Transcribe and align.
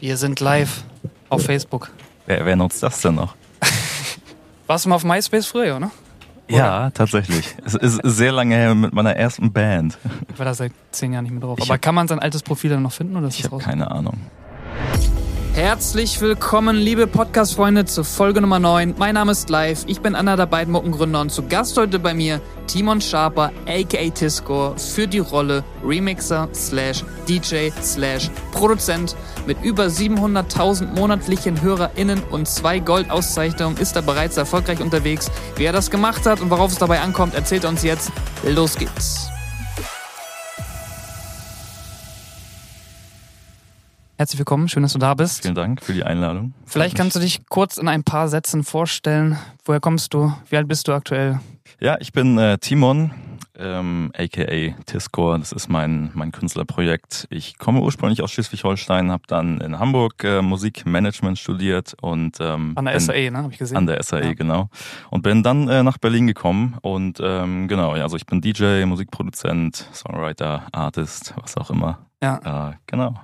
Wir 0.00 0.16
sind 0.16 0.40
live 0.40 0.84
auf 1.28 1.42
Facebook. 1.44 1.90
Wer, 2.26 2.44
wer 2.44 2.56
nutzt 2.56 2.82
das 2.82 3.00
denn 3.00 3.14
noch? 3.16 3.34
Warst 4.66 4.84
du 4.84 4.88
mal 4.90 4.96
auf 4.96 5.04
MySpace 5.04 5.46
früher, 5.46 5.80
ne? 5.80 5.90
Ja, 6.50 6.90
tatsächlich. 6.90 7.54
Es 7.64 7.74
ist 7.74 8.00
sehr 8.04 8.32
lange 8.32 8.54
her 8.54 8.74
mit 8.74 8.92
meiner 8.94 9.14
ersten 9.16 9.52
Band. 9.52 9.98
Ich 10.32 10.38
war 10.38 10.46
da 10.46 10.54
seit 10.54 10.72
zehn 10.92 11.12
Jahren 11.12 11.24
nicht 11.24 11.32
mehr 11.32 11.42
drauf. 11.42 11.58
Ich 11.58 11.68
Aber 11.68 11.76
kann 11.78 11.94
man 11.94 12.08
sein 12.08 12.20
altes 12.20 12.42
Profil 12.42 12.70
dann 12.70 12.82
noch 12.82 12.92
finden 12.92 13.16
oder 13.16 13.28
ist 13.28 13.34
Ich 13.34 13.42
das 13.42 13.50
habe 13.52 13.56
raus? 13.56 13.64
keine 13.64 13.90
Ahnung. 13.90 14.16
Herzlich 15.58 16.20
willkommen, 16.20 16.76
liebe 16.76 17.08
Podcast-Freunde, 17.08 17.84
zu 17.84 18.04
Folge 18.04 18.40
Nummer 18.40 18.60
9. 18.60 18.94
Mein 18.96 19.14
Name 19.14 19.32
ist 19.32 19.50
Live, 19.50 19.82
ich 19.88 20.00
bin 20.00 20.14
einer 20.14 20.36
der 20.36 20.46
beiden 20.46 20.70
Muckengründer 20.72 21.20
und 21.20 21.32
zu 21.32 21.48
Gast 21.48 21.76
heute 21.76 21.98
bei 21.98 22.14
mir 22.14 22.40
Timon 22.68 23.00
Sharper, 23.00 23.50
aka 23.66 24.10
Tisco, 24.10 24.76
für 24.76 25.08
die 25.08 25.18
Rolle 25.18 25.64
Remixer 25.84 26.48
slash 26.54 27.04
DJ 27.28 27.70
slash 27.82 28.30
Produzent. 28.52 29.16
Mit 29.48 29.60
über 29.64 29.86
700.000 29.86 30.94
monatlichen 30.94 31.60
HörerInnen 31.60 32.22
und 32.30 32.46
zwei 32.46 32.78
Goldauszeichnungen 32.78 33.78
ist 33.78 33.96
er 33.96 34.02
bereits 34.02 34.36
erfolgreich 34.36 34.80
unterwegs. 34.80 35.28
Wie 35.56 35.64
er 35.64 35.72
das 35.72 35.90
gemacht 35.90 36.24
hat 36.24 36.40
und 36.40 36.50
worauf 36.50 36.70
es 36.70 36.78
dabei 36.78 37.00
ankommt, 37.00 37.34
erzählt 37.34 37.64
er 37.64 37.70
uns 37.70 37.82
jetzt. 37.82 38.12
Los 38.44 38.76
geht's. 38.76 39.28
Herzlich 44.18 44.38
willkommen, 44.40 44.68
schön, 44.68 44.82
dass 44.82 44.94
du 44.94 44.98
da 44.98 45.14
bist. 45.14 45.42
Vielen 45.42 45.54
Dank 45.54 45.80
für 45.82 45.92
die 45.92 46.02
Einladung. 46.02 46.52
Vielleicht 46.66 46.96
kannst 46.96 47.14
du 47.14 47.20
dich 47.20 47.46
kurz 47.48 47.76
in 47.76 47.86
ein 47.86 48.02
paar 48.02 48.28
Sätzen 48.28 48.64
vorstellen. 48.64 49.38
Woher 49.64 49.78
kommst 49.80 50.12
du? 50.12 50.32
Wie 50.50 50.56
alt 50.56 50.66
bist 50.66 50.88
du 50.88 50.92
aktuell? 50.92 51.38
Ja, 51.80 51.96
ich 52.00 52.10
bin 52.10 52.36
äh, 52.36 52.58
Timon, 52.58 53.12
ähm, 53.56 54.10
aka 54.18 54.74
Tiscore. 54.86 55.38
Das 55.38 55.52
ist 55.52 55.68
mein, 55.68 56.10
mein 56.14 56.32
Künstlerprojekt. 56.32 57.28
Ich 57.30 57.58
komme 57.58 57.80
ursprünglich 57.80 58.20
aus 58.20 58.32
Schleswig-Holstein, 58.32 59.12
habe 59.12 59.22
dann 59.28 59.60
in 59.60 59.78
Hamburg 59.78 60.24
äh, 60.24 60.42
Musikmanagement 60.42 61.38
studiert 61.38 61.94
und 62.00 62.38
ähm, 62.40 62.72
An 62.74 62.86
der 62.86 62.92
bin- 62.94 63.00
SAE, 63.00 63.30
ne? 63.30 63.44
Hab 63.44 63.52
ich 63.52 63.58
gesehen. 63.58 63.76
An 63.76 63.86
der 63.86 64.02
SAE, 64.02 64.24
Ja. 64.24 64.34
genau. 64.34 64.68
Und 65.10 65.22
bin 65.22 65.44
dann 65.44 65.68
äh, 65.68 65.84
nach 65.84 65.98
Berlin 65.98 66.26
gekommen 66.26 66.76
und 66.82 67.20
ähm, 67.22 67.68
genau, 67.68 67.94
ja, 67.94 68.02
also 68.02 68.16
ich 68.16 68.26
bin 68.26 68.40
DJ, 68.40 68.84
Musikproduzent, 68.84 69.76
Songwriter, 69.92 70.66
Artist, 70.72 71.34
was 71.40 71.56
auch 71.56 71.70
immer. 71.70 72.00
Ja. 72.20 72.70
Äh, 72.70 72.74
genau. 72.86 73.14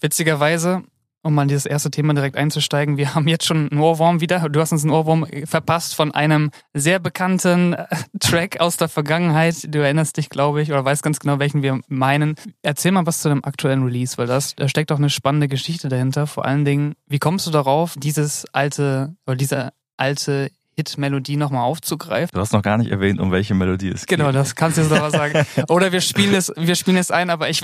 Witzigerweise, 0.00 0.82
um 1.22 1.34
mal 1.34 1.42
in 1.42 1.48
dieses 1.48 1.66
erste 1.66 1.90
Thema 1.90 2.14
direkt 2.14 2.36
einzusteigen, 2.36 2.96
wir 2.96 3.14
haben 3.14 3.28
jetzt 3.28 3.44
schon 3.46 3.70
einen 3.70 3.80
Ohrwurm 3.80 4.20
wieder. 4.20 4.48
Du 4.48 4.60
hast 4.60 4.72
uns 4.72 4.82
einen 4.82 4.92
Ohrwurm 4.92 5.26
verpasst 5.44 5.94
von 5.94 6.12
einem 6.12 6.50
sehr 6.72 6.98
bekannten 6.98 7.74
äh, 7.74 7.86
Track 8.20 8.60
aus 8.60 8.76
der 8.76 8.88
Vergangenheit. 8.88 9.74
Du 9.74 9.82
erinnerst 9.82 10.16
dich, 10.16 10.30
glaube 10.30 10.62
ich, 10.62 10.70
oder 10.70 10.84
weißt 10.84 11.02
ganz 11.02 11.20
genau, 11.20 11.38
welchen 11.38 11.62
wir 11.62 11.80
meinen. 11.88 12.36
Erzähl 12.62 12.92
mal 12.92 13.06
was 13.06 13.20
zu 13.20 13.28
dem 13.28 13.44
aktuellen 13.44 13.84
Release, 13.84 14.16
weil 14.18 14.26
das, 14.26 14.54
da 14.56 14.68
steckt 14.68 14.92
auch 14.92 14.98
eine 14.98 15.10
spannende 15.10 15.48
Geschichte 15.48 15.88
dahinter. 15.88 16.26
Vor 16.26 16.44
allen 16.44 16.64
Dingen, 16.64 16.94
wie 17.06 17.18
kommst 17.18 17.46
du 17.46 17.50
darauf, 17.50 17.94
dieses 17.98 18.46
alte, 18.52 19.14
oder 19.26 19.36
diese 19.36 19.72
alte 19.96 20.50
Hit-Melodie 20.80 21.36
nochmal 21.36 21.62
aufzugreifen? 21.62 22.30
Du 22.32 22.40
hast 22.40 22.52
noch 22.54 22.62
gar 22.62 22.78
nicht 22.78 22.90
erwähnt, 22.90 23.20
um 23.20 23.30
welche 23.30 23.54
Melodie 23.54 23.90
es 23.90 24.06
Genau, 24.06 24.26
geht. 24.26 24.34
das 24.36 24.54
kannst 24.54 24.78
du 24.78 24.82
jetzt 24.82 24.90
noch 24.90 25.00
mal 25.00 25.10
sagen. 25.10 25.44
Oder 25.68 25.92
wir 25.92 26.00
spielen 26.00 26.34
es, 26.34 26.50
wir 26.56 26.74
spielen 26.74 26.96
es 26.96 27.10
ein, 27.10 27.28
aber 27.28 27.50
ich 27.50 27.60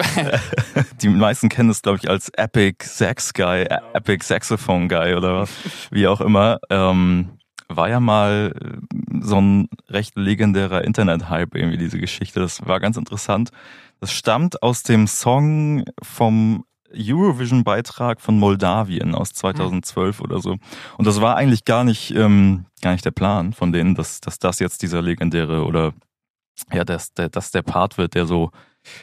Die 1.00 1.08
meisten 1.08 1.48
kennen 1.48 1.70
es, 1.70 1.80
glaube 1.80 1.98
ich, 2.02 2.10
als 2.10 2.28
Epic 2.36 2.84
Sax 2.86 3.32
Guy, 3.32 3.62
äh, 3.62 3.78
Epic 3.94 4.22
Saxophone 4.24 4.88
Guy 4.88 5.14
oder 5.14 5.46
wie 5.90 6.06
auch 6.06 6.20
immer. 6.20 6.58
Ähm, 6.68 7.30
war 7.68 7.88
ja 7.88 7.98
mal 7.98 8.52
äh, 8.54 9.20
so 9.22 9.40
ein 9.40 9.68
recht 9.88 10.14
legendärer 10.16 10.84
Internet-Hype 10.84 11.54
irgendwie, 11.54 11.78
diese 11.78 11.98
Geschichte. 11.98 12.38
Das 12.40 12.66
war 12.66 12.78
ganz 12.80 12.98
interessant. 12.98 13.48
Das 13.98 14.12
stammt 14.12 14.62
aus 14.62 14.82
dem 14.82 15.06
Song 15.06 15.84
vom 16.02 16.65
Eurovision-Beitrag 16.94 18.20
von 18.20 18.38
Moldawien 18.38 19.14
aus 19.14 19.30
2012 19.30 20.20
oder 20.20 20.40
so. 20.40 20.56
Und 20.96 21.06
das 21.06 21.20
war 21.20 21.36
eigentlich 21.36 21.64
gar 21.64 21.84
nicht, 21.84 22.14
ähm, 22.14 22.66
gar 22.82 22.92
nicht 22.92 23.04
der 23.04 23.10
Plan 23.10 23.52
von 23.52 23.72
denen, 23.72 23.94
dass, 23.94 24.20
dass 24.20 24.38
das 24.38 24.58
jetzt 24.58 24.82
dieser 24.82 25.02
legendäre 25.02 25.64
oder 25.64 25.92
ja, 26.72 26.84
dass 26.84 27.12
der, 27.12 27.28
dass 27.28 27.50
der 27.50 27.62
Part 27.62 27.98
wird, 27.98 28.14
der 28.14 28.26
so 28.26 28.50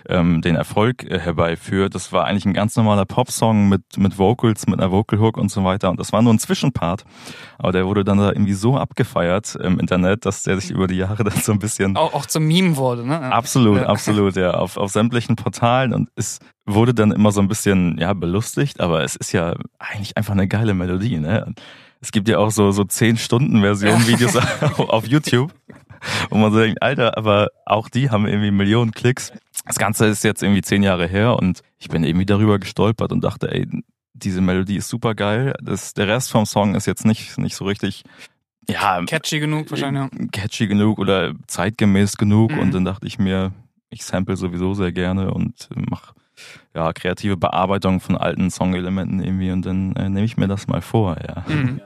ähm, 0.07 0.41
den 0.41 0.55
Erfolg 0.55 1.03
äh, 1.03 1.19
herbeiführt. 1.19 1.95
Das 1.95 2.11
war 2.11 2.25
eigentlich 2.25 2.45
ein 2.45 2.53
ganz 2.53 2.75
normaler 2.75 3.05
Popsong 3.05 3.69
mit, 3.69 3.81
mit 3.97 4.17
Vocals, 4.17 4.67
mit 4.67 4.79
einer 4.79 4.91
Vocal 4.91 5.19
Hook 5.19 5.38
und 5.38 5.49
so 5.49 5.63
weiter. 5.63 5.89
Und 5.89 5.99
das 5.99 6.11
war 6.13 6.21
nur 6.21 6.33
ein 6.33 6.39
Zwischenpart. 6.39 7.03
Aber 7.57 7.71
der 7.71 7.85
wurde 7.85 8.03
dann 8.03 8.17
da 8.17 8.29
irgendwie 8.29 8.53
so 8.53 8.77
abgefeiert 8.77 9.55
im 9.55 9.79
Internet, 9.79 10.25
dass 10.25 10.44
der 10.44 10.59
sich 10.59 10.71
über 10.71 10.88
die 10.88 10.95
Jahre 10.95 11.23
dann 11.23 11.38
so 11.38 11.51
ein 11.51 11.59
bisschen 11.59 11.95
auch, 11.97 12.13
auch 12.13 12.25
zum 12.25 12.45
Meme 12.45 12.77
wurde, 12.77 13.05
ne? 13.05 13.19
Absolut, 13.31 13.77
Ja. 13.77 13.88
absolut, 13.88 14.35
ja. 14.35 14.51
Auf, 14.51 14.77
auf 14.77 14.91
sämtlichen 14.91 15.35
Portalen 15.35 15.94
und 15.94 16.09
es 16.15 16.39
wurde 16.65 16.94
dann 16.94 17.11
immer 17.11 17.31
so 17.31 17.41
ein 17.41 17.47
bisschen, 17.47 17.97
ja, 17.97 18.13
belustigt, 18.13 18.79
aber 18.79 19.03
es 19.03 19.15
ist 19.15 19.31
ja 19.33 19.53
eigentlich 19.79 20.15
einfach 20.17 20.33
eine 20.33 20.47
geile 20.47 20.73
Melodie, 20.73 21.19
ne? 21.19 21.53
Es 22.00 22.11
gibt 22.11 22.27
ja 22.27 22.38
auch 22.38 22.51
so, 22.51 22.71
so 22.71 22.83
10 22.83 23.15
Stunden 23.17 23.61
Version 23.61 24.05
Videos 24.07 24.35
auf 24.77 25.07
YouTube, 25.07 25.53
wo 26.29 26.37
man 26.37 26.51
so 26.51 26.59
denkt, 26.59 26.81
Alter, 26.81 27.17
aber 27.17 27.49
auch 27.65 27.89
die 27.89 28.09
haben 28.09 28.25
irgendwie 28.27 28.51
Millionen 28.51 28.91
Klicks. 28.91 29.31
Das 29.65 29.77
Ganze 29.77 30.05
ist 30.07 30.23
jetzt 30.23 30.43
irgendwie 30.43 30.61
zehn 30.61 30.83
Jahre 30.83 31.07
her 31.07 31.37
und 31.37 31.61
ich 31.79 31.87
bin 31.89 32.03
irgendwie 32.03 32.25
darüber 32.25 32.59
gestolpert 32.59 33.11
und 33.11 33.23
dachte, 33.23 33.51
ey, 33.51 33.67
diese 34.13 34.41
Melodie 34.41 34.77
ist 34.77 34.89
super 34.89 35.15
geil. 35.15 35.53
Das, 35.61 35.93
der 35.93 36.07
Rest 36.07 36.31
vom 36.31 36.45
Song 36.45 36.75
ist 36.75 36.85
jetzt 36.85 37.05
nicht, 37.05 37.37
nicht 37.37 37.55
so 37.55 37.65
richtig, 37.65 38.03
ja, 38.69 39.01
Catchy 39.05 39.39
genug 39.39 39.69
wahrscheinlich. 39.71 40.03
ja. 40.13 40.27
catchy 40.31 40.67
genug 40.67 40.99
oder 40.99 41.33
zeitgemäß 41.47 42.17
genug 42.17 42.51
Mhm. 42.51 42.59
und 42.59 42.73
dann 42.73 42.85
dachte 42.85 43.07
ich 43.07 43.19
mir, 43.19 43.51
ich 43.89 44.05
sample 44.05 44.35
sowieso 44.37 44.73
sehr 44.73 44.91
gerne 44.91 45.31
und 45.33 45.69
mache 45.89 46.13
ja 46.73 46.91
kreative 46.93 47.37
Bearbeitung 47.37 47.99
von 47.99 48.17
alten 48.17 48.49
Songelementen 48.49 49.21
irgendwie 49.21 49.51
und 49.51 49.65
dann 49.65 49.95
äh, 49.95 50.09
nehme 50.09 50.25
ich 50.25 50.37
mir 50.37 50.47
das 50.47 50.67
mal 50.67 50.81
vor, 50.81 51.17
ja. 51.27 51.43
Mhm. 51.47 51.81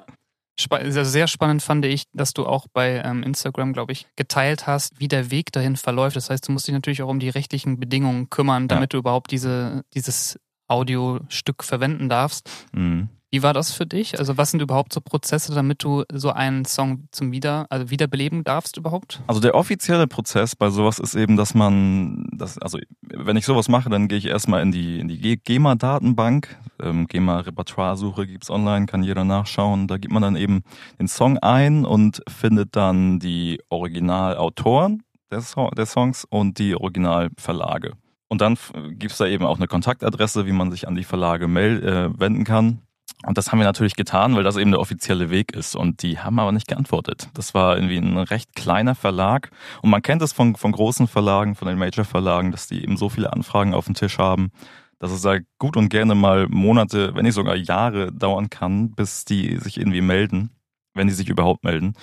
Also 0.69 1.03
sehr 1.03 1.27
spannend 1.27 1.61
fand 1.61 1.85
ich, 1.85 2.05
dass 2.13 2.33
du 2.33 2.45
auch 2.45 2.67
bei 2.73 3.01
ähm, 3.05 3.23
Instagram, 3.23 3.73
glaube 3.73 3.91
ich, 3.91 4.07
geteilt 4.15 4.65
hast, 4.65 4.99
wie 4.99 5.07
der 5.07 5.29
Weg 5.29 5.51
dahin 5.51 5.75
verläuft. 5.75 6.15
Das 6.15 6.29
heißt, 6.29 6.47
du 6.47 6.51
musst 6.51 6.67
dich 6.67 6.73
natürlich 6.73 7.03
auch 7.03 7.09
um 7.09 7.19
die 7.19 7.29
rechtlichen 7.29 7.79
Bedingungen 7.79 8.29
kümmern, 8.29 8.67
damit 8.67 8.93
du 8.93 8.97
überhaupt 8.97 9.31
diese, 9.31 9.83
dieses 9.93 10.39
Audiostück 10.67 11.63
verwenden 11.63 12.09
darfst. 12.09 12.49
Mhm. 12.73 13.09
Wie 13.29 13.43
war 13.43 13.53
das 13.53 13.73
für 13.73 13.85
dich? 13.85 14.17
Also 14.19 14.37
was 14.37 14.51
sind 14.51 14.61
überhaupt 14.61 14.93
so 14.93 15.01
Prozesse, 15.01 15.53
damit 15.53 15.83
du 15.83 16.03
so 16.13 16.31
einen 16.31 16.63
Song 16.63 17.09
zum 17.11 17.33
Wieder, 17.33 17.65
also 17.69 17.89
wiederbeleben 17.89 18.45
darfst 18.45 18.77
überhaupt? 18.77 19.21
Also 19.27 19.41
der 19.41 19.53
offizielle 19.53 20.07
Prozess 20.07 20.55
bei 20.55 20.69
sowas 20.69 20.97
ist 20.97 21.13
eben, 21.13 21.35
dass 21.35 21.53
man, 21.53 22.25
das, 22.31 22.57
also 22.57 22.79
wenn 23.01 23.35
ich 23.35 23.45
sowas 23.45 23.67
mache, 23.67 23.89
dann 23.89 24.07
gehe 24.07 24.17
ich 24.17 24.27
erstmal 24.27 24.61
in 24.61 24.71
die, 24.71 24.99
in 25.01 25.09
die 25.09 25.37
GEMA-Datenbank. 25.43 26.57
Ähm, 26.81 27.07
GEMA-Repertoire-Suche 27.07 28.27
gibt's 28.27 28.49
online, 28.49 28.85
kann 28.85 29.03
jeder 29.03 29.25
nachschauen. 29.25 29.87
Da 29.87 29.97
gibt 29.97 30.13
man 30.13 30.21
dann 30.21 30.37
eben 30.37 30.61
den 30.97 31.09
Song 31.09 31.37
ein 31.39 31.83
und 31.83 32.21
findet 32.29 32.77
dann 32.77 33.19
die 33.19 33.59
Originalautoren 33.69 35.03
der, 35.31 35.41
so 35.41 35.69
der 35.75 35.85
Songs 35.85 36.25
und 36.29 36.59
die 36.59 36.75
Originalverlage. 36.75 37.93
Und 38.29 38.41
dann 38.41 38.53
f- 38.53 38.71
gibt's 38.91 39.17
da 39.17 39.25
eben 39.25 39.45
auch 39.45 39.57
eine 39.57 39.67
Kontaktadresse, 39.67 40.45
wie 40.45 40.51
man 40.51 40.71
sich 40.71 40.87
an 40.87 40.95
die 40.95 41.03
Verlage 41.03 41.45
äh, 41.45 42.09
wenden 42.17 42.45
kann. 42.45 42.83
Und 43.25 43.37
das 43.37 43.51
haben 43.51 43.59
wir 43.59 43.65
natürlich 43.65 43.95
getan, 43.95 44.35
weil 44.35 44.43
das 44.43 44.57
eben 44.57 44.71
der 44.71 44.79
offizielle 44.79 45.29
Weg 45.29 45.51
ist. 45.53 45.75
Und 45.75 46.03
die 46.03 46.19
haben 46.19 46.37
aber 46.37 46.51
nicht 46.51 46.67
geantwortet. 46.67 47.29
Das 47.33 47.53
war 47.55 47.75
irgendwie 47.75 47.97
ein 47.97 48.17
recht 48.17 48.55
kleiner 48.55 48.93
Verlag. 48.93 49.49
Und 49.81 49.89
man 49.89 50.03
kennt 50.03 50.21
es 50.21 50.33
von, 50.33 50.55
von 50.55 50.71
großen 50.71 51.07
Verlagen, 51.07 51.55
von 51.55 51.67
den 51.67 51.79
Major-Verlagen, 51.79 52.51
dass 52.51 52.67
die 52.67 52.83
eben 52.83 52.95
so 52.95 53.09
viele 53.09 53.33
Anfragen 53.33 53.73
auf 53.73 53.85
dem 53.85 53.95
Tisch 53.95 54.19
haben, 54.19 54.51
dass 54.99 55.11
es 55.11 55.21
da 55.21 55.37
gut 55.57 55.77
und 55.77 55.89
gerne 55.89 56.13
mal 56.13 56.47
Monate, 56.47 57.15
wenn 57.15 57.25
nicht 57.25 57.33
sogar 57.33 57.55
Jahre 57.55 58.11
dauern 58.11 58.49
kann, 58.49 58.91
bis 58.91 59.25
die 59.25 59.57
sich 59.57 59.77
irgendwie 59.77 60.01
melden, 60.01 60.51
wenn 60.93 61.07
die 61.07 61.13
sich 61.13 61.29
überhaupt 61.29 61.63
melden. 61.63 61.93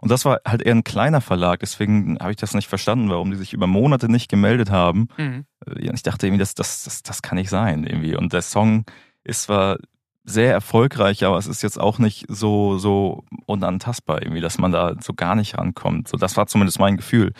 Und 0.00 0.10
das 0.10 0.24
war 0.24 0.40
halt 0.46 0.62
eher 0.62 0.74
ein 0.74 0.84
kleiner 0.84 1.20
Verlag, 1.20 1.60
deswegen 1.60 2.18
habe 2.20 2.30
ich 2.30 2.36
das 2.36 2.54
nicht 2.54 2.68
verstanden, 2.68 3.10
warum 3.10 3.30
die 3.30 3.36
sich 3.36 3.52
über 3.52 3.66
Monate 3.66 4.08
nicht 4.08 4.28
gemeldet 4.28 4.70
haben. 4.70 5.08
Mhm. 5.16 5.46
Ja, 5.80 5.92
Ich 5.94 6.02
dachte 6.02 6.26
irgendwie, 6.26 6.40
das, 6.40 6.54
das, 6.54 6.84
das, 6.84 7.02
das 7.02 7.22
kann 7.22 7.38
nicht 7.38 7.50
sein 7.50 7.84
irgendwie. 7.84 8.16
Und 8.16 8.32
der 8.32 8.42
Song 8.42 8.84
ist 9.24 9.44
zwar 9.44 9.78
sehr 10.26 10.52
erfolgreich, 10.52 11.22
aber 11.24 11.36
es 11.36 11.46
ist 11.46 11.62
jetzt 11.62 11.78
auch 11.78 11.98
nicht 11.98 12.24
so, 12.28 12.78
so 12.78 13.24
unantastbar 13.46 14.22
irgendwie, 14.22 14.40
dass 14.40 14.56
man 14.58 14.72
da 14.72 14.94
so 15.00 15.12
gar 15.12 15.34
nicht 15.34 15.58
rankommt. 15.58 16.08
So, 16.08 16.16
das 16.16 16.36
war 16.38 16.46
zumindest 16.46 16.78
mein 16.80 16.96
Gefühl. 16.96 17.32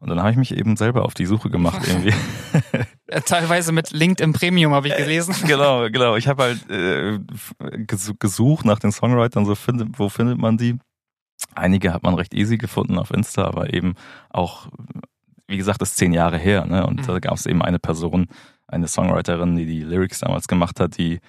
Und 0.00 0.08
dann 0.10 0.18
habe 0.18 0.32
ich 0.32 0.36
mich 0.36 0.56
eben 0.56 0.76
selber 0.76 1.04
auf 1.04 1.14
die 1.14 1.26
Suche 1.26 1.48
gemacht 1.50 1.86
irgendwie. 1.86 2.12
Teilweise 3.26 3.70
mit 3.72 3.92
LinkedIn 3.92 4.32
Premium 4.32 4.72
habe 4.74 4.88
ich 4.88 4.96
gelesen. 4.96 5.34
genau, 5.46 5.88
genau. 5.90 6.16
Ich 6.16 6.26
habe 6.26 6.42
halt 6.42 6.68
äh, 6.70 7.18
ges- 7.86 8.14
gesucht 8.18 8.64
nach 8.64 8.78
den 8.78 8.90
Songwritern, 8.90 9.44
so 9.44 9.54
findet, 9.54 9.98
wo 9.98 10.08
findet 10.08 10.38
man 10.38 10.56
die? 10.56 10.76
Einige 11.54 11.92
hat 11.92 12.02
man 12.02 12.14
recht 12.14 12.34
easy 12.34 12.56
gefunden 12.56 12.98
auf 12.98 13.10
Insta, 13.12 13.44
aber 13.44 13.72
eben 13.74 13.94
auch, 14.30 14.68
wie 15.46 15.56
gesagt, 15.56 15.82
das 15.82 15.90
ist 15.90 15.96
zehn 15.98 16.12
Jahre 16.12 16.38
her, 16.38 16.64
ne? 16.64 16.86
Und 16.86 17.02
Mhm. 17.02 17.06
da 17.06 17.18
gab 17.18 17.34
es 17.34 17.46
eben 17.46 17.62
eine 17.62 17.78
Person, 17.78 18.26
eine 18.66 18.88
Songwriterin, 18.88 19.54
die 19.56 19.66
die 19.66 19.82
Lyrics 19.82 20.20
damals 20.20 20.48
gemacht 20.48 20.80
hat, 20.80 20.96
die, 20.98 21.20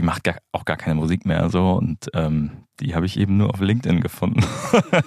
die 0.00 0.06
macht 0.06 0.24
gar, 0.24 0.36
auch 0.52 0.64
gar 0.64 0.78
keine 0.78 0.94
Musik 0.94 1.26
mehr 1.26 1.50
so 1.50 1.72
und 1.72 2.08
ähm, 2.14 2.64
die 2.80 2.94
habe 2.94 3.04
ich 3.04 3.18
eben 3.18 3.36
nur 3.36 3.50
auf 3.50 3.60
LinkedIn 3.60 4.00
gefunden. 4.00 4.42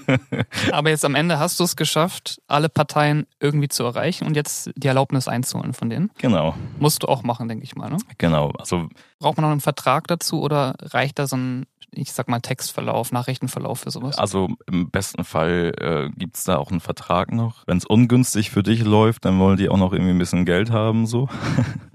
Aber 0.72 0.92
jetzt 0.92 1.04
am 1.04 1.16
Ende 1.16 1.40
hast 1.40 1.60
du 1.60 1.64
es 1.64 1.76
geschafft, 1.76 2.40
alle 2.46 2.70
Parteien 2.70 3.26
irgendwie 3.40 3.70
zu 3.70 3.84
erreichen 3.84 4.28
und 4.28 4.36
jetzt 4.36 4.70
die 4.76 4.88
Erlaubnis 4.88 5.28
einzuholen 5.28 5.74
von 5.74 5.90
denen. 5.90 6.12
Genau. 6.20 6.54
Musst 6.78 7.02
du 7.02 7.08
auch 7.08 7.24
machen, 7.24 7.48
denke 7.48 7.64
ich 7.64 7.76
mal. 7.76 7.90
Ne? 7.90 7.98
Genau. 8.20 8.52
Also 8.60 8.88
braucht 9.18 9.38
man 9.38 9.46
noch 9.46 9.52
einen 9.52 9.62
Vertrag 9.62 10.06
dazu 10.06 10.44
oder 10.44 10.76
reicht 10.80 11.18
da 11.18 11.26
so 11.26 11.38
ein 11.38 11.66
ich 11.96 12.12
sag 12.12 12.28
mal, 12.28 12.40
Textverlauf, 12.40 13.12
Nachrichtenverlauf 13.12 13.82
für 13.82 13.92
sowas? 13.92 14.18
Also 14.18 14.50
im 14.72 14.90
besten 14.90 15.24
Fall 15.24 15.74
äh, 15.80 16.10
gibt 16.18 16.36
es 16.36 16.44
da 16.44 16.58
auch 16.58 16.72
einen 16.72 16.80
Vertrag 16.80 17.32
noch. 17.32 17.64
Wenn 17.68 17.78
es 17.78 17.86
ungünstig 17.86 18.52
für 18.52 18.64
dich 18.64 18.84
läuft, 18.84 19.26
dann 19.26 19.40
wollen 19.40 19.58
die 19.58 19.70
auch 19.70 19.78
noch 19.78 19.94
irgendwie 19.94 20.12
ein 20.12 20.20
bisschen 20.20 20.46
Geld 20.46 20.72
haben, 20.72 21.06
so. 21.06 21.30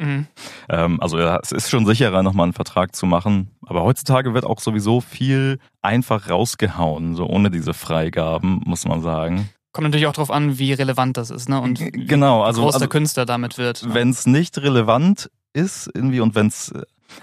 Mhm. 0.00 0.28
ähm, 0.68 1.00
also 1.00 1.18
ja, 1.18 1.40
es 1.42 1.50
ist 1.50 1.70
schon 1.70 1.84
sicherer, 1.84 2.22
nochmal 2.22 2.44
einen 2.44 2.52
Vertrag 2.52 2.94
zu 2.94 3.04
machen. 3.04 3.50
Aber 3.66 3.82
heutzutage 3.82 4.32
wird 4.32 4.46
auch 4.46 4.60
sowieso 4.60 5.00
viel 5.00 5.58
einfach 5.82 6.30
rausgehauen, 6.30 7.16
so 7.16 7.26
ohne 7.26 7.50
diese 7.50 7.74
Freigaben, 7.74 8.62
muss 8.64 8.86
man 8.86 9.02
sagen. 9.02 9.48
Kommt 9.72 9.88
natürlich 9.88 10.06
auch 10.06 10.12
darauf 10.12 10.30
an, 10.30 10.58
wie 10.58 10.72
relevant 10.72 11.16
das 11.16 11.30
ist, 11.30 11.48
ne? 11.48 11.60
Und 11.60 11.80
genau, 11.92 12.42
also, 12.42 12.60
wie 12.60 12.64
groß 12.64 12.74
also, 12.74 12.84
der 12.84 12.88
Künstler 12.88 13.26
damit 13.26 13.58
wird. 13.58 13.84
Ne? 13.84 13.94
Wenn 13.94 14.10
es 14.10 14.26
nicht 14.26 14.56
relevant 14.58 15.30
ist, 15.52 15.90
irgendwie, 15.92 16.20
und 16.20 16.34
wenn 16.34 16.46
es 16.46 16.72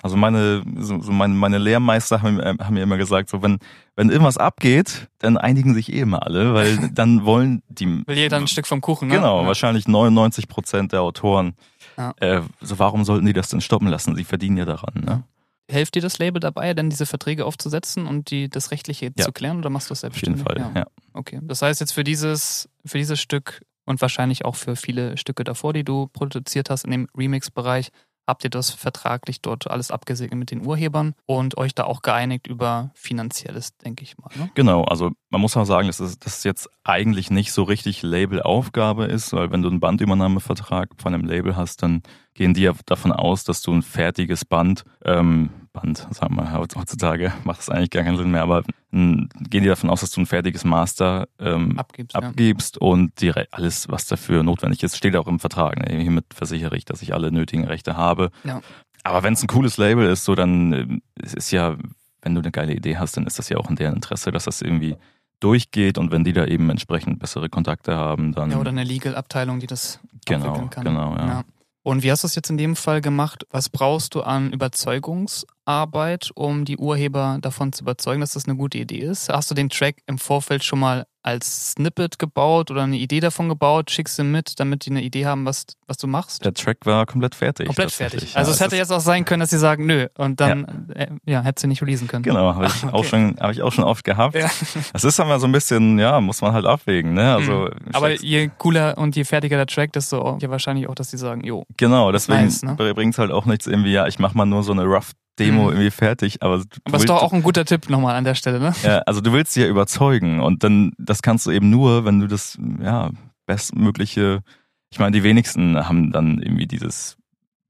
also 0.01 0.17
meine, 0.17 0.63
so, 0.77 1.01
so 1.01 1.11
meine, 1.11 1.33
meine 1.33 1.57
Lehrmeister 1.57 2.21
haben, 2.21 2.39
äh, 2.39 2.55
haben 2.59 2.73
mir 2.73 2.83
immer 2.83 2.97
gesagt, 2.97 3.29
so 3.29 3.41
wenn, 3.41 3.59
wenn 3.95 4.09
irgendwas 4.09 4.37
abgeht, 4.37 5.07
dann 5.19 5.37
einigen 5.37 5.73
sich 5.73 5.91
eh 5.91 5.99
immer 5.99 6.23
alle, 6.25 6.53
weil 6.53 6.89
dann 6.93 7.25
wollen 7.25 7.61
die. 7.69 8.03
Will 8.05 8.17
jeder 8.17 8.37
ein 8.37 8.47
Stück 8.47 8.67
vom 8.67 8.81
Kuchen, 8.81 9.07
ne? 9.07 9.15
Genau, 9.15 9.41
ja. 9.41 9.47
wahrscheinlich 9.47 9.87
99 9.87 10.47
Prozent 10.47 10.91
der 10.91 11.01
Autoren. 11.01 11.55
Ja. 11.97 12.13
Äh, 12.19 12.41
so 12.61 12.79
warum 12.79 13.05
sollten 13.05 13.25
die 13.25 13.33
das 13.33 13.49
denn 13.49 13.61
stoppen 13.61 13.87
lassen? 13.87 14.15
Sie 14.15 14.23
verdienen 14.23 14.57
ja 14.57 14.65
daran, 14.65 14.93
ne? 15.03 15.23
Hilft 15.69 15.95
dir 15.95 16.01
das 16.01 16.19
Label 16.19 16.39
dabei, 16.39 16.75
denn 16.75 16.91
diese 16.91 17.07
Verträge 17.07 17.43
aufzusetzen 17.43 18.05
und 18.05 18.29
die 18.29 18.49
das 18.49 18.69
Rechtliche 18.69 19.11
ja. 19.17 19.25
zu 19.25 19.31
klären 19.31 19.57
oder 19.57 19.71
machst 19.71 19.89
du 19.89 19.93
das 19.93 20.01
selbst? 20.01 20.17
Auf 20.17 20.27
jeden 20.27 20.37
Fall, 20.37 20.57
ja. 20.59 20.71
ja. 20.75 20.85
Okay. 21.13 21.39
Das 21.41 21.63
heißt 21.63 21.79
jetzt 21.79 21.91
für 21.91 22.03
dieses, 22.03 22.69
für 22.85 22.99
dieses 22.99 23.19
Stück 23.19 23.61
und 23.85 23.99
wahrscheinlich 23.99 24.45
auch 24.45 24.55
für 24.55 24.75
viele 24.75 25.17
Stücke 25.17 25.43
davor, 25.43 25.73
die 25.73 25.83
du 25.83 26.07
produziert 26.07 26.69
hast 26.69 26.85
in 26.85 26.91
dem 26.91 27.07
Remix-Bereich, 27.17 27.89
habt 28.27 28.43
ihr 28.43 28.49
das 28.49 28.71
vertraglich 28.71 29.41
dort 29.41 29.69
alles 29.69 29.91
abgesegnet 29.91 30.39
mit 30.39 30.51
den 30.51 30.65
Urhebern 30.65 31.15
und 31.25 31.57
euch 31.57 31.75
da 31.75 31.83
auch 31.83 32.01
geeinigt 32.01 32.47
über 32.47 32.91
finanzielles, 32.93 33.77
denke 33.77 34.03
ich 34.03 34.17
mal. 34.17 34.29
Ne? 34.35 34.49
Genau, 34.55 34.83
also 34.83 35.11
man 35.35 35.41
muss 35.41 35.57
auch 35.57 35.65
sagen, 35.65 35.87
dass 35.87 35.97
das 36.17 36.45
jetzt 36.45 36.69
eigentlich 36.85 37.29
nicht 37.29 37.51
so 37.51 37.63
richtig 37.63 38.03
Labelaufgabe 38.03 39.03
ist, 39.03 39.33
weil 39.33 39.51
wenn 39.51 39.61
du 39.61 39.67
einen 39.67 39.81
Bandübernahmevertrag 39.81 40.91
von 40.97 41.13
einem 41.13 41.25
Label 41.25 41.57
hast, 41.57 41.83
dann 41.83 42.03
gehen 42.35 42.53
die 42.53 42.61
ja 42.61 42.71
davon 42.85 43.11
aus, 43.11 43.43
dass 43.43 43.61
du 43.61 43.73
ein 43.73 43.81
fertiges 43.81 44.45
Band, 44.45 44.85
ähm, 45.03 45.49
Band, 45.73 46.07
sagen 46.11 46.37
wir 46.37 46.53
heutzutage, 46.53 47.33
macht 47.43 47.59
das 47.59 47.69
eigentlich 47.69 47.89
gar 47.89 48.03
keinen 48.03 48.15
Sinn 48.15 48.31
mehr, 48.31 48.43
aber 48.43 48.63
gehen 48.91 49.29
die 49.51 49.67
davon 49.67 49.89
aus, 49.89 49.99
dass 49.99 50.11
du 50.11 50.21
ein 50.21 50.25
fertiges 50.25 50.63
Master 50.63 51.27
ähm, 51.37 51.77
abgibst, 51.77 52.15
abgibst 52.15 52.77
ja. 52.79 52.87
und 52.87 53.19
die, 53.19 53.33
alles, 53.51 53.89
was 53.89 54.05
dafür 54.05 54.41
notwendig 54.41 54.83
ist, 54.83 54.95
steht 54.95 55.17
auch 55.17 55.27
im 55.27 55.39
Vertrag. 55.39 55.85
Ne? 55.85 55.99
Hiermit 55.99 56.27
versichere 56.33 56.77
ich, 56.77 56.85
dass 56.85 57.01
ich 57.01 57.13
alle 57.13 57.29
nötigen 57.29 57.65
Rechte 57.65 57.97
habe. 57.97 58.31
Ja. 58.45 58.61
Aber 59.03 59.21
wenn 59.23 59.33
es 59.33 59.43
ein 59.43 59.47
cooles 59.47 59.75
Label 59.75 60.07
ist, 60.07 60.23
so 60.23 60.33
dann 60.33 60.71
äh, 60.71 60.87
es 61.21 61.33
ist 61.33 61.51
ja, 61.51 61.75
wenn 62.21 62.35
du 62.35 62.39
eine 62.39 62.51
geile 62.51 62.73
Idee 62.73 62.95
hast, 62.95 63.17
dann 63.17 63.27
ist 63.27 63.37
das 63.37 63.49
ja 63.49 63.57
auch 63.57 63.69
in 63.69 63.75
deren 63.75 63.95
Interesse, 63.95 64.31
dass 64.31 64.45
das 64.45 64.61
irgendwie 64.61 64.95
durchgeht 65.39 65.97
und 65.97 66.11
wenn 66.11 66.23
die 66.23 66.33
da 66.33 66.45
eben 66.45 66.69
entsprechend 66.69 67.19
bessere 67.19 67.49
Kontakte 67.49 67.95
haben, 67.95 68.33
dann. 68.33 68.51
Ja, 68.51 68.57
oder 68.57 68.69
eine 68.69 68.83
Legal-Abteilung, 68.83 69.59
die 69.59 69.67
das 69.67 69.99
genau, 70.25 70.67
kann. 70.67 70.83
Genau, 70.83 71.15
ja. 71.15 71.27
ja. 71.27 71.43
Und 71.83 72.01
wie 72.01 72.11
hast 72.11 72.23
du 72.23 72.27
es 72.27 72.33
jetzt 72.33 72.49
in 72.49 72.57
dem 72.57 72.75
Fall 72.75 72.99
gemacht? 72.99 73.45
Was 73.51 73.69
brauchst 73.69 74.15
du 74.15 74.23
an 74.23 74.51
Überzeugungsarbeit, 74.51 76.31
um 76.33 76.65
die 76.65 76.77
Urheber 76.77 77.37
davon 77.41 77.73
zu 77.73 77.83
überzeugen, 77.83 78.21
dass 78.21 78.31
das 78.31 78.45
eine 78.45 78.55
gute 78.55 78.79
Idee 78.79 79.01
ist? 79.01 79.29
Hast 79.29 79.51
du 79.51 79.55
den 79.55 79.69
Track 79.69 80.01
im 80.07 80.17
Vorfeld 80.17 80.63
schon 80.63 80.79
mal 80.79 81.05
als 81.25 81.71
Snippet 81.71 82.19
gebaut 82.19 82.69
oder 82.69 82.83
eine 82.83 82.97
Idee 82.97 83.19
davon 83.19 83.49
gebaut, 83.49 83.89
schickst 83.89 84.19
du 84.19 84.23
mit, 84.23 84.59
damit 84.59 84.85
die 84.85 84.91
eine 84.91 85.01
Idee 85.01 85.25
haben, 85.25 85.43
was, 85.45 85.65
was 85.87 85.97
du 85.97 86.05
machst? 86.05 86.45
Der 86.45 86.53
Track 86.53 86.77
war 86.85 87.07
komplett 87.07 87.33
fertig. 87.33 87.65
Komplett 87.65 87.91
fertig. 87.91 88.37
Also 88.37 88.51
ja, 88.51 88.55
es 88.55 88.61
hätte 88.61 88.75
jetzt 88.75 88.91
auch 88.91 88.99
sein 88.99 89.25
können, 89.25 89.39
dass 89.39 89.49
sie 89.49 89.57
sagen, 89.57 89.87
nö, 89.87 90.07
und 90.19 90.39
dann 90.39 90.85
ja, 90.95 91.01
äh, 91.01 91.07
ja 91.25 91.41
hätte 91.41 91.61
sie 91.61 91.67
nicht 91.67 91.81
releasen 91.81 92.07
können. 92.07 92.21
Genau, 92.21 92.53
habe 92.53 92.67
ich 92.67 92.75
okay. 92.83 92.93
auch 92.93 93.03
schon, 93.03 93.37
habe 93.39 93.51
ich 93.53 93.63
auch 93.63 93.71
schon 93.71 93.83
oft 93.83 94.03
gehabt. 94.03 94.35
Ja. 94.35 94.51
Das 94.93 95.03
ist 95.03 95.19
aber 95.19 95.39
so 95.39 95.47
ein 95.47 95.51
bisschen, 95.51 95.97
ja, 95.97 96.21
muss 96.21 96.41
man 96.41 96.53
halt 96.53 96.67
abwägen, 96.67 97.15
ne? 97.15 97.33
Also 97.33 97.51
mhm. 97.53 97.71
aber 97.93 98.11
je 98.11 98.51
cooler 98.59 98.95
und 98.99 99.15
je 99.15 99.23
fertiger 99.23 99.57
der 99.57 99.65
Track, 99.65 99.93
desto 99.93 100.37
ja 100.39 100.49
wahrscheinlich 100.51 100.87
auch, 100.87 100.95
dass 100.95 101.09
sie 101.09 101.17
sagen, 101.17 101.43
jo. 101.43 101.65
Genau, 101.77 102.11
deswegen 102.11 102.43
nice, 102.43 102.61
ne? 102.61 102.75
bringt 102.75 103.15
es 103.15 103.17
halt 103.17 103.31
auch 103.31 103.45
nichts 103.45 103.65
irgendwie, 103.65 103.91
ja, 103.91 104.05
ich 104.05 104.19
mach 104.19 104.35
mal 104.35 104.45
nur 104.45 104.61
so 104.61 104.73
eine 104.73 104.83
rough 104.83 105.13
Demo 105.39 105.63
mhm. 105.63 105.69
irgendwie 105.69 105.91
fertig. 105.91 106.41
Aber, 106.41 106.63
aber 106.85 106.97
ist 106.97 107.09
doch 107.09 107.21
auch 107.21 107.33
ein 107.33 107.43
guter 107.43 107.65
Tipp 107.65 107.89
nochmal 107.89 108.15
an 108.15 108.23
der 108.23 108.35
Stelle, 108.35 108.59
ne? 108.59 108.73
Ja, 108.83 108.99
also 108.99 109.21
du 109.21 109.33
willst 109.33 109.53
sie 109.53 109.61
ja 109.61 109.67
überzeugen 109.67 110.39
und 110.39 110.63
dann, 110.63 110.93
das 110.97 111.21
kannst 111.21 111.45
du 111.45 111.51
eben 111.51 111.69
nur, 111.69 112.05
wenn 112.05 112.19
du 112.19 112.27
das, 112.27 112.57
ja, 112.81 113.11
bestmögliche, 113.45 114.41
ich 114.89 114.99
meine, 114.99 115.11
die 115.11 115.23
wenigsten 115.23 115.77
haben 115.87 116.11
dann 116.11 116.41
irgendwie 116.41 116.67
dieses, 116.67 117.17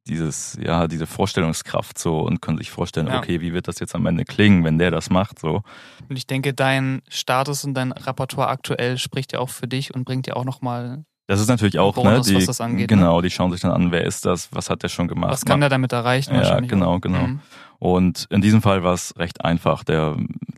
dieses, 0.07 0.57
ja, 0.61 0.87
diese 0.87 1.07
Vorstellungskraft 1.07 1.97
so 1.97 2.19
und 2.19 2.41
können 2.41 2.57
sich 2.57 2.69
vorstellen, 2.69 3.07
ja. 3.07 3.17
okay, 3.17 3.41
wie 3.41 3.53
wird 3.53 3.67
das 3.67 3.79
jetzt 3.79 3.95
am 3.95 4.05
Ende 4.05 4.25
klingen, 4.25 4.63
wenn 4.63 4.77
der 4.77 4.91
das 4.91 5.09
macht, 5.09 5.39
so. 5.39 5.63
Und 6.07 6.15
ich 6.15 6.27
denke, 6.27 6.53
dein 6.53 7.01
Status 7.09 7.65
und 7.65 7.73
dein 7.73 7.91
Repertoire 7.91 8.49
aktuell 8.49 8.97
spricht 8.97 9.33
ja 9.33 9.39
auch 9.39 9.49
für 9.49 9.67
dich 9.67 9.93
und 9.93 10.05
bringt 10.05 10.27
dir 10.27 10.37
auch 10.37 10.45
nochmal 10.45 11.03
das 11.27 11.39
ist 11.39 11.47
natürlich 11.47 11.79
auch, 11.79 11.95
Bonus, 11.95 12.27
ne? 12.27 12.33
Die, 12.33 12.37
was 12.37 12.45
das 12.45 12.61
angeht, 12.61 12.87
genau, 12.87 13.17
ne? 13.17 13.23
die 13.23 13.29
schauen 13.31 13.51
sich 13.51 13.61
dann 13.61 13.71
an, 13.71 13.91
wer 13.91 14.03
ist 14.03 14.25
das, 14.25 14.49
was 14.51 14.69
hat 14.69 14.83
der 14.83 14.89
schon 14.89 15.07
gemacht. 15.07 15.31
Was 15.31 15.45
kann 15.45 15.59
der 15.59 15.69
damit 15.69 15.91
erreichen? 15.91 16.35
Ja, 16.35 16.59
genau, 16.59 16.99
genau. 16.99 17.27
Mhm. 17.27 17.39
Und 17.79 18.27
in 18.29 18.41
diesem 18.41 18.61
Fall 18.61 18.83
war 18.83 18.93
es 18.93 19.17
recht 19.17 19.43
einfach. 19.43 19.83
Der, 19.83 20.15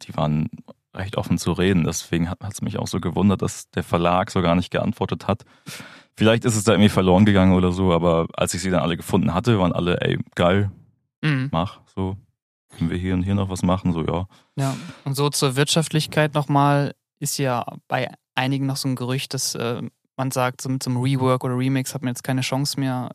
die 0.08 0.16
waren 0.16 0.50
recht 0.94 1.16
offen 1.16 1.38
zu 1.38 1.52
reden. 1.52 1.84
Deswegen 1.84 2.30
hat 2.30 2.40
es 2.52 2.62
mich 2.62 2.78
auch 2.80 2.88
so 2.88 3.00
gewundert, 3.00 3.42
dass 3.42 3.70
der 3.72 3.84
Verlag 3.84 4.32
so 4.32 4.42
gar 4.42 4.56
nicht 4.56 4.72
geantwortet 4.72 5.28
hat. 5.28 5.44
Vielleicht 6.16 6.46
ist 6.46 6.56
es 6.56 6.64
da 6.64 6.74
irgendwie 6.74 6.90
verloren 6.90 7.26
gegangen 7.26 7.54
oder 7.54 7.72
so, 7.72 7.94
aber 7.94 8.28
als 8.34 8.54
ich 8.54 8.62
sie 8.62 8.72
dann 8.72 8.82
alle 8.82 8.98
gefunden 8.98 9.34
hatte, 9.34 9.60
waren 9.60 9.72
alle, 9.72 10.02
ey, 10.02 10.18
geil, 10.36 10.72
mhm. 11.22 11.50
mach, 11.52 11.80
so. 11.96 12.18
Können 12.76 12.90
wir 12.90 12.98
hier 12.98 13.14
und 13.14 13.24
hier 13.24 13.36
noch 13.36 13.50
was 13.50 13.64
machen, 13.64 13.94
so, 13.94 14.04
ja. 14.04 14.28
Ja, 14.56 14.76
und 15.06 15.16
so 15.16 15.30
zur 15.30 15.56
Wirtschaftlichkeit 15.56 16.34
nochmal, 16.34 16.96
ist 17.20 17.38
ja 17.38 17.66
bei 17.88 18.10
einigen 18.36 18.66
noch 18.66 18.78
so 18.78 18.88
ein 18.88 18.96
Gerücht, 18.96 19.34
dass 19.34 19.56
äh, 19.56 19.82
man 20.18 20.32
sagt, 20.32 20.62
so 20.62 20.70
einem 20.70 20.98
Rework 20.98 21.44
oder 21.44 21.58
Remix 21.58 21.94
hat 21.94 22.02
man 22.02 22.10
jetzt 22.10 22.24
keine 22.24 22.42
Chance 22.42 22.80
mehr, 22.80 23.12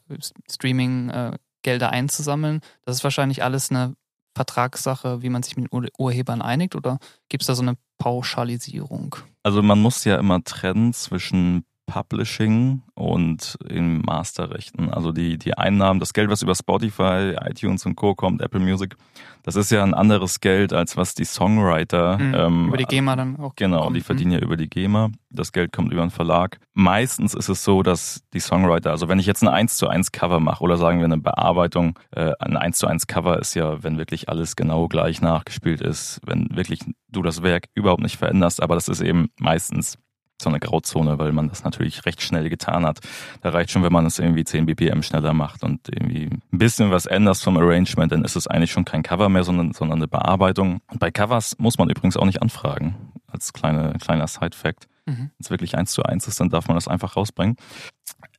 Streaming-Gelder 0.51 1.91
einzusammeln. 1.91 2.61
Das 2.85 2.97
ist 2.97 3.05
wahrscheinlich 3.05 3.43
alles 3.43 3.71
eine 3.71 3.95
Vertragssache, 4.35 5.23
wie 5.23 5.29
man 5.29 5.43
sich 5.43 5.57
mit 5.57 5.73
den 5.73 5.89
Urhebern 5.99 6.43
einigt 6.43 6.75
oder 6.75 6.99
gibt 7.29 7.43
es 7.43 7.49
da 7.49 7.55
so 7.55 7.63
eine 7.63 7.77
Pauschalisierung? 7.99 9.17
Also 9.43 9.63
man 9.63 9.81
muss 9.81 10.05
ja 10.05 10.17
immer 10.17 10.43
trennen 10.43 10.93
zwischen 10.93 11.65
Publishing 11.93 12.81
und 12.95 13.59
in 13.69 14.01
Masterrechten. 14.01 14.89
Also 14.89 15.13
die, 15.13 15.37
die 15.37 15.59
Einnahmen, 15.59 16.01
das 16.01 16.15
Geld, 16.15 16.31
was 16.31 16.41
über 16.41 16.55
Spotify, 16.55 17.37
iTunes 17.45 17.85
und 17.85 17.97
Co. 17.97 18.15
kommt, 18.15 18.41
Apple 18.41 18.61
Music, 18.61 18.97
das 19.43 19.57
ist 19.57 19.71
ja 19.71 19.83
ein 19.83 19.93
anderes 19.93 20.41
Geld, 20.41 20.73
als 20.73 20.97
was 20.97 21.15
die 21.15 21.27
Songwriter. 21.27 22.17
Mhm, 22.17 22.35
ähm, 22.35 22.69
über 22.69 22.79
die 22.79 22.87
GEMA 22.87 23.15
dann 23.15 23.37
auch. 23.37 23.55
Genau, 23.57 23.85
kommt. 23.85 23.97
die 23.97 24.01
verdienen 24.01 24.31
mhm. 24.31 24.39
ja 24.39 24.43
über 24.43 24.57
die 24.57 24.71
GEMA. 24.71 25.11
Das 25.29 25.53
Geld 25.53 25.71
kommt 25.71 25.93
über 25.93 26.01
einen 26.01 26.11
Verlag. 26.11 26.59
Meistens 26.73 27.35
ist 27.35 27.51
es 27.51 27.63
so, 27.63 27.83
dass 27.83 28.23
die 28.33 28.41
Songwriter, 28.41 28.91
also 28.91 29.09
wenn 29.09 29.19
ich 29.19 29.27
jetzt 29.27 29.43
ein 29.43 29.49
1 29.49 29.77
zu 29.77 29.89
1 29.89 30.13
Cover 30.13 30.41
mache 30.41 30.65
oder 30.65 30.79
sagen 30.79 30.99
wir 30.99 31.05
eine 31.05 31.19
Bearbeitung, 31.19 31.99
äh, 32.13 32.33
ein 32.41 32.57
1 32.57 32.79
zu 32.79 32.87
1 32.87 33.07
Cover 33.07 33.39
ist 33.39 33.55
ja, 33.55 33.83
wenn 33.83 33.99
wirklich 33.99 34.31
alles 34.31 34.57
genau 34.57 34.89
gleich 34.89 35.21
nachgespielt 35.21 35.83
ist, 35.83 36.21
wenn 36.25 36.49
wirklich 36.57 36.81
du 37.09 37.21
das 37.21 37.43
Werk 37.43 37.67
überhaupt 37.75 38.03
nicht 38.03 38.17
veränderst, 38.17 38.63
aber 38.63 38.77
das 38.77 38.89
ist 38.89 39.03
eben 39.03 39.29
meistens 39.39 39.99
so 40.43 40.49
eine 40.49 40.61
Grauzone, 40.61 41.19
weil 41.19 41.33
man 41.33 41.49
das 41.49 41.65
natürlich 41.65 42.05
recht 42.05 42.23
schnell 42.23 42.49
getan 42.51 42.85
hat. 42.85 43.01
Da 43.41 43.51
reicht 43.51 43.71
schon, 43.71 43.83
wenn 43.83 43.93
man 43.93 44.07
es 44.07 44.19
irgendwie 44.19 44.45
10 44.45 44.67
BPM 44.67 45.03
schneller 45.03 45.33
macht 45.33 45.63
und 45.65 45.89
irgendwie 45.89 46.27
ein 46.27 46.59
bisschen 46.59 46.91
was 46.91 47.07
änderst 47.07 47.43
vom 47.45 47.57
Arrangement, 47.57 48.13
dann 48.13 48.25
ist 48.25 48.37
es 48.37 48.47
eigentlich 48.47 48.73
schon 48.73 48.85
kein 48.85 49.03
Cover 49.03 49.29
mehr, 49.29 49.45
sondern, 49.45 49.73
sondern 49.73 49.99
eine 49.99 50.09
Bearbeitung. 50.09 50.81
Und 50.91 51.01
bei 51.01 51.11
Covers 51.11 51.59
muss 51.59 51.79
man 51.79 51.89
übrigens 51.89 52.17
auch 52.17 52.27
nicht 52.27 52.43
anfragen, 52.43 53.13
als 53.27 53.53
kleine, 53.53 53.95
kleiner 54.01 54.27
Side-Fact. 54.27 54.89
Mhm. 55.07 55.17
Wenn 55.17 55.31
es 55.39 55.51
wirklich 55.51 55.77
eins 55.77 55.93
zu 55.93 56.03
eins 56.03 56.27
ist, 56.29 56.41
dann 56.41 56.51
darf 56.51 56.69
man 56.69 56.77
das 56.77 56.89
einfach 56.89 57.17
rausbringen. 57.17 57.57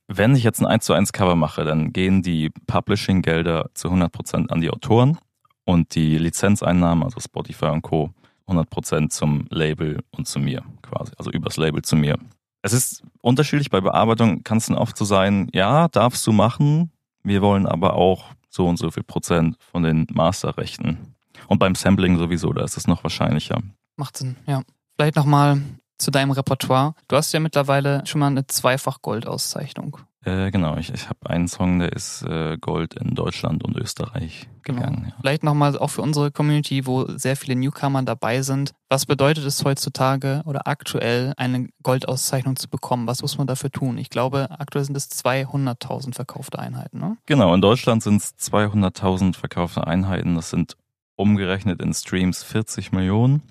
Wenn 0.08 0.36
ich 0.36 0.44
jetzt 0.44 0.60
ein 0.60 0.68
1 0.68 0.86
zu 0.86 0.94
1 0.94 1.14
Cover 1.14 1.36
mache, 1.36 1.64
dann 1.64 1.94
gehen 1.94 2.22
die 2.22 2.52
Publishing-Gelder 2.68 3.72
zu 3.74 3.88
100% 3.90 4.50
an 4.50 4.62
die 4.62 4.70
Autoren 4.70 5.18
und 5.64 5.96
die 5.96 6.18
Lizenzeinnahmen, 6.18 7.04
also 7.04 7.20
Spotify 7.20 7.68
und 7.68 7.82
Co., 7.82 8.12
100% 8.48 9.10
zum 9.10 9.46
Label 9.50 10.04
und 10.12 10.28
zu 10.28 10.40
mir 10.40 10.64
quasi, 10.94 11.12
also 11.18 11.32
übers 11.32 11.58
Label 11.58 11.82
zu 11.82 11.96
mir. 11.96 12.18
Es 12.62 12.74
ist 12.74 13.04
unterschiedlich, 13.22 13.70
bei 13.70 13.82
Bearbeitung 13.82 14.44
kann 14.44 14.58
es 14.58 14.68
dann 14.68 14.78
oft 14.78 14.98
so 14.98 15.06
sein, 15.06 15.50
ja, 15.54 15.88
darfst 15.90 16.26
du 16.26 16.32
machen, 16.32 16.92
wir 17.24 17.42
wollen 17.42 17.66
aber 17.66 17.94
auch 17.94 18.26
so 18.50 18.68
und 18.68 18.78
so 18.78 18.92
viel 18.92 19.04
Prozent 19.04 19.58
von 19.72 19.84
den 19.84 20.08
Masterrechten. 20.12 21.16
Und 21.48 21.60
beim 21.60 21.76
Sampling 21.76 22.18
sowieso, 22.18 22.54
da 22.54 22.64
ist 22.64 22.78
es 22.78 22.88
noch 22.88 23.04
wahrscheinlicher. 23.04 23.62
Macht 23.98 24.18
Sinn, 24.18 24.38
ja. 24.46 24.62
Vielleicht 24.96 25.16
nochmal 25.16 25.62
zu 25.98 26.12
deinem 26.12 26.32
Repertoire. 26.32 26.94
Du 27.08 27.16
hast 27.16 27.34
ja 27.34 27.40
mittlerweile 27.40 28.06
schon 28.06 28.20
mal 28.20 28.28
eine 28.28 28.46
Zweifach-Gold-Auszeichnung. 28.46 29.98
Äh, 30.26 30.52
genau, 30.52 30.78
ich, 30.78 30.94
ich 30.94 31.10
habe 31.10 31.30
einen 31.30 31.50
Song, 31.50 31.80
der 31.80 31.92
ist 31.92 32.22
äh, 32.24 32.58
Gold 32.58 32.94
in 32.94 33.14
Deutschland 33.14 33.64
und 33.66 33.76
Österreich 33.76 34.48
Genau. 34.62 34.80
gegangen. 34.80 35.08
Ja. 35.10 35.16
Vielleicht 35.20 35.44
nochmal 35.44 35.78
auch 35.78 35.90
für 35.90 36.02
unsere 36.02 36.32
Community, 36.32 36.86
wo 36.86 37.06
sehr 37.18 37.36
viele 37.36 37.56
Newcomer 37.58 38.02
dabei 38.04 38.42
sind. 38.42 38.72
Was 38.90 39.06
bedeutet 39.06 39.44
es 39.44 39.66
heutzutage 39.66 40.42
oder 40.46 40.66
aktuell, 40.68 41.34
eine 41.36 41.68
Goldauszeichnung 41.84 42.56
zu 42.56 42.70
bekommen? 42.70 43.06
Was 43.06 43.22
muss 43.22 43.38
man 43.38 43.48
dafür 43.48 43.70
tun? 43.72 43.98
Ich 43.98 44.10
glaube, 44.10 44.48
aktuell 44.58 44.86
sind 44.86 44.96
es 44.96 45.10
200.000 45.12 46.16
verkaufte 46.16 46.60
Einheiten, 46.60 47.00
ne? 47.00 47.18
Genau, 47.26 47.54
in 47.54 47.60
Deutschland 47.62 48.02
sind 48.04 48.22
es 48.22 48.34
200.000 48.38 49.36
verkaufte 49.36 49.86
Einheiten. 49.86 50.36
Das 50.36 50.50
sind 50.50 50.78
umgerechnet 51.18 51.82
in 51.82 51.94
Streams 51.94 52.44
40 52.44 52.94
Millionen. 52.94 53.42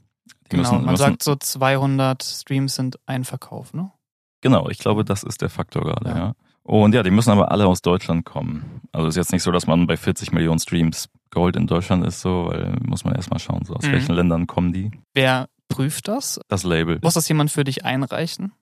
Die 0.47 0.57
Genau, 0.57 0.63
müssen- 0.63 0.77
man 0.87 0.93
müssen- 0.93 0.97
sagt 1.03 1.23
so 1.23 1.37
200 1.37 2.23
Streams 2.23 2.75
sind 2.75 2.99
ein 3.07 3.25
Verkauf, 3.25 3.75
ne? 3.75 3.93
Genau, 4.41 4.69
ich 4.71 4.79
glaube, 4.79 5.05
das 5.05 5.23
ist 5.23 5.43
der 5.43 5.51
Faktor 5.51 5.83
gerade, 5.85 6.09
Ja. 6.09 6.17
ja. 6.17 6.33
Und 6.65 6.95
ja, 6.95 7.03
die 7.03 7.11
müssen 7.11 7.31
aber 7.31 7.51
alle 7.51 7.67
aus 7.67 7.83
Deutschland 7.83 8.25
kommen. 8.25 8.81
Also 8.93 9.09
ist 9.09 9.17
jetzt 9.17 9.33
nicht 9.33 9.43
so, 9.43 9.51
dass 9.51 9.67
man 9.67 9.87
bei 9.87 9.97
40 9.97 10.33
Millionen 10.33 10.59
Streams 10.61 11.09
Gold 11.31 11.57
in 11.57 11.67
Deutschland 11.67 12.07
ist, 12.07 12.21
so, 12.21 12.47
weil 12.51 12.77
muss 12.85 13.05
man 13.05 13.15
erstmal 13.15 13.41
schauen, 13.41 13.65
so 13.65 13.75
aus 13.75 13.85
Mhm. 13.87 13.93
welchen 13.93 14.15
Ländern 14.15 14.47
kommen 14.47 14.73
die. 14.73 14.91
Wer 15.15 15.49
prüft 15.69 16.07
das? 16.09 16.39
Das 16.49 16.63
Label. 16.63 16.99
Muss 17.03 17.15
das 17.15 17.27
jemand 17.29 17.51
für 17.51 17.65
dich 17.65 17.85
einreichen? 17.85 18.53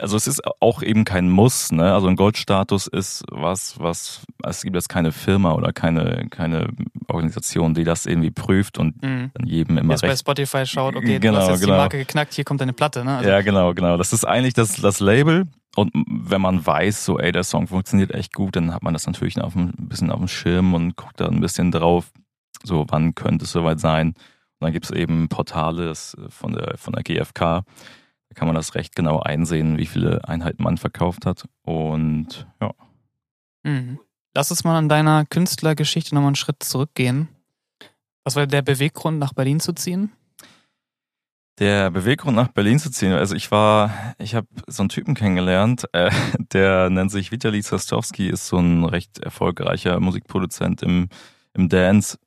Also 0.00 0.16
es 0.16 0.26
ist 0.26 0.42
auch 0.60 0.82
eben 0.82 1.04
kein 1.04 1.30
Muss, 1.30 1.70
ne? 1.70 1.94
Also 1.94 2.08
ein 2.08 2.16
Goldstatus 2.16 2.88
ist 2.88 3.24
was, 3.30 3.78
was, 3.78 4.22
es 4.42 4.62
gibt 4.62 4.74
jetzt 4.74 4.88
keine 4.88 5.12
Firma 5.12 5.52
oder 5.52 5.72
keine, 5.72 6.26
keine 6.30 6.68
Organisation, 7.08 7.74
die 7.74 7.84
das 7.84 8.04
irgendwie 8.04 8.32
prüft 8.32 8.76
und 8.78 9.00
Mhm. 9.02 9.30
dann 9.34 9.46
jedem 9.46 9.78
immer 9.78 9.92
Jetzt 9.94 10.02
bei 10.02 10.08
recht. 10.08 10.20
Spotify 10.20 10.66
schaut, 10.66 10.96
okay, 10.96 11.14
du 11.14 11.20
Genau, 11.20 11.38
hast 11.38 11.48
jetzt 11.48 11.60
genau. 11.60 11.74
die 11.74 11.78
Marke 11.78 11.98
geknackt, 11.98 12.34
hier 12.34 12.44
kommt 12.44 12.60
deine 12.60 12.72
Platte, 12.72 13.04
ne? 13.04 13.18
Also, 13.18 13.30
ja, 13.30 13.40
genau, 13.42 13.72
genau. 13.72 13.96
Das 13.96 14.12
ist 14.12 14.24
eigentlich 14.24 14.54
das, 14.54 14.74
das 14.76 14.98
Label. 15.00 15.46
Und 15.76 15.92
wenn 15.94 16.40
man 16.40 16.64
weiß, 16.64 17.04
so, 17.04 17.18
ey, 17.18 17.32
der 17.32 17.42
Song 17.42 17.66
funktioniert 17.66 18.12
echt 18.12 18.32
gut, 18.32 18.56
dann 18.56 18.72
hat 18.72 18.82
man 18.82 18.92
das 18.92 19.06
natürlich 19.06 19.40
auf 19.40 19.56
ein 19.56 19.72
bisschen 19.76 20.10
auf 20.10 20.18
dem 20.18 20.28
Schirm 20.28 20.74
und 20.74 20.96
guckt 20.96 21.20
da 21.20 21.28
ein 21.28 21.40
bisschen 21.40 21.72
drauf, 21.72 22.12
so, 22.62 22.86
wann 22.88 23.14
könnte 23.14 23.44
es 23.44 23.52
soweit 23.52 23.80
sein. 23.80 24.08
Und 24.08 24.16
dann 24.60 24.72
gibt 24.72 24.86
es 24.86 24.90
eben 24.90 25.28
Portale 25.28 25.86
das, 25.86 26.14
äh, 26.14 26.30
von 26.30 26.52
der, 26.52 26.78
von 26.78 26.92
der 26.92 27.02
GfK. 27.02 27.64
Da 28.28 28.34
kann 28.34 28.46
man 28.46 28.54
das 28.54 28.74
recht 28.74 28.96
genau 28.96 29.20
einsehen, 29.20 29.76
wie 29.78 29.86
viele 29.86 30.26
Einheiten 30.26 30.62
man 30.62 30.78
verkauft 30.78 31.26
hat. 31.26 31.46
Und 31.62 32.46
ja. 32.60 32.72
Mhm. 33.64 33.98
Lass 34.34 34.50
uns 34.50 34.64
mal 34.64 34.76
an 34.76 34.88
deiner 34.88 35.24
Künstlergeschichte 35.26 36.14
nochmal 36.14 36.28
einen 36.28 36.36
Schritt 36.36 36.62
zurückgehen. 36.62 37.28
Was 38.24 38.36
war 38.36 38.46
der 38.46 38.62
Beweggrund, 38.62 39.18
nach 39.18 39.32
Berlin 39.32 39.60
zu 39.60 39.72
ziehen? 39.74 40.12
Der 41.58 41.92
Beweggrund 41.92 42.34
nach 42.34 42.48
Berlin 42.48 42.80
zu 42.80 42.90
ziehen, 42.90 43.12
also 43.12 43.36
ich 43.36 43.52
war, 43.52 44.14
ich 44.18 44.34
habe 44.34 44.48
so 44.66 44.82
einen 44.82 44.88
Typen 44.88 45.14
kennengelernt, 45.14 45.84
äh, 45.92 46.10
der 46.52 46.90
nennt 46.90 47.12
sich 47.12 47.30
Vitali 47.30 47.62
Zastowski, 47.62 48.28
ist 48.28 48.48
so 48.48 48.58
ein 48.58 48.84
recht 48.84 49.20
erfolgreicher 49.20 50.00
Musikproduzent 50.00 50.82
im, 50.82 51.08
im 51.52 51.68
Dance 51.68 52.18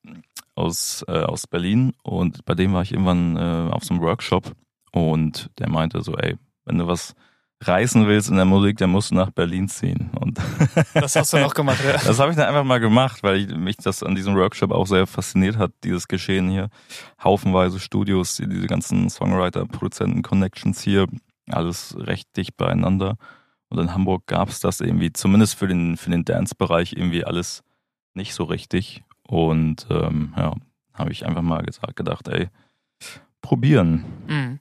aus, 0.56 1.04
äh, 1.10 1.12
aus 1.12 1.46
Berlin. 1.46 1.94
Und 2.04 2.46
bei 2.46 2.56
dem 2.56 2.74
war 2.74 2.84
ich 2.84 2.94
irgendwann 2.94 3.36
äh, 3.36 3.72
auf 3.72 3.84
so 3.84 3.94
einem 3.94 4.04
Workshop 4.04 4.54
und 4.92 5.50
der 5.60 5.70
meinte 5.70 6.02
so, 6.04 6.16
ey, 6.16 6.38
wenn 6.64 6.78
du 6.78 6.88
was 6.88 7.14
reißen 7.62 8.06
willst 8.08 8.30
in 8.30 8.36
der 8.36 8.46
Musik, 8.46 8.78
dann 8.78 8.92
musst 8.92 9.10
du 9.12 9.16
nach 9.16 9.32
Berlin 9.32 9.68
ziehen 9.68 10.12
und 10.20 10.40
Das 10.94 11.16
hast 11.16 11.34
du 11.34 11.38
noch 11.40 11.54
gemacht, 11.56 11.80
ja. 11.84 11.94
das 11.94 12.20
habe 12.20 12.30
ich 12.32 12.38
dann 12.38 12.48
einfach 12.48 12.64
mal 12.64 12.80
gemacht, 12.80 13.24
weil 13.24 13.38
ich, 13.38 13.56
mich 13.56 13.78
das 13.78 14.04
an 14.04 14.14
diesem 14.16 14.36
Workshop 14.36 14.72
auch 14.72 14.86
sehr 14.86 15.08
fasziniert 15.08 15.58
hat, 15.58 15.72
dieses 15.84 16.08
Geschehen 16.08 16.50
hier. 16.50 16.70
Haufenweise 17.24 17.80
Studios, 17.80 18.36
die- 18.36 18.48
diese 18.48 18.68
ganzen 18.68 19.10
Songwriter, 19.10 19.66
Produzenten, 19.66 20.22
Connections 20.22 20.82
hier, 20.82 21.08
alles 21.50 21.96
recht 22.00 22.36
dicht 22.38 22.58
beieinander. 22.58 23.16
Und 23.70 23.80
in 23.80 23.94
Hamburg 23.94 24.28
gab 24.28 24.50
es 24.50 24.60
das 24.60 24.80
irgendwie, 24.80 25.12
zumindest 25.12 25.56
für 25.56 25.68
den, 25.68 25.98
für 25.98 26.10
den 26.12 26.24
Dance-Bereich, 26.26 26.94
irgendwie 26.94 27.26
alles 27.26 27.64
nicht 28.14 28.34
so 28.36 28.44
richtig. 28.44 29.04
Und 29.24 29.88
ähm, 29.90 30.34
ja, 30.38 30.54
habe 30.94 31.12
ich 31.12 31.26
einfach 31.26 31.42
mal 31.42 31.64
gesagt, 31.64 31.96
gedacht, 31.96 32.28
ey, 32.28 32.50
probieren. 33.42 34.06
Mhm. 34.28 34.60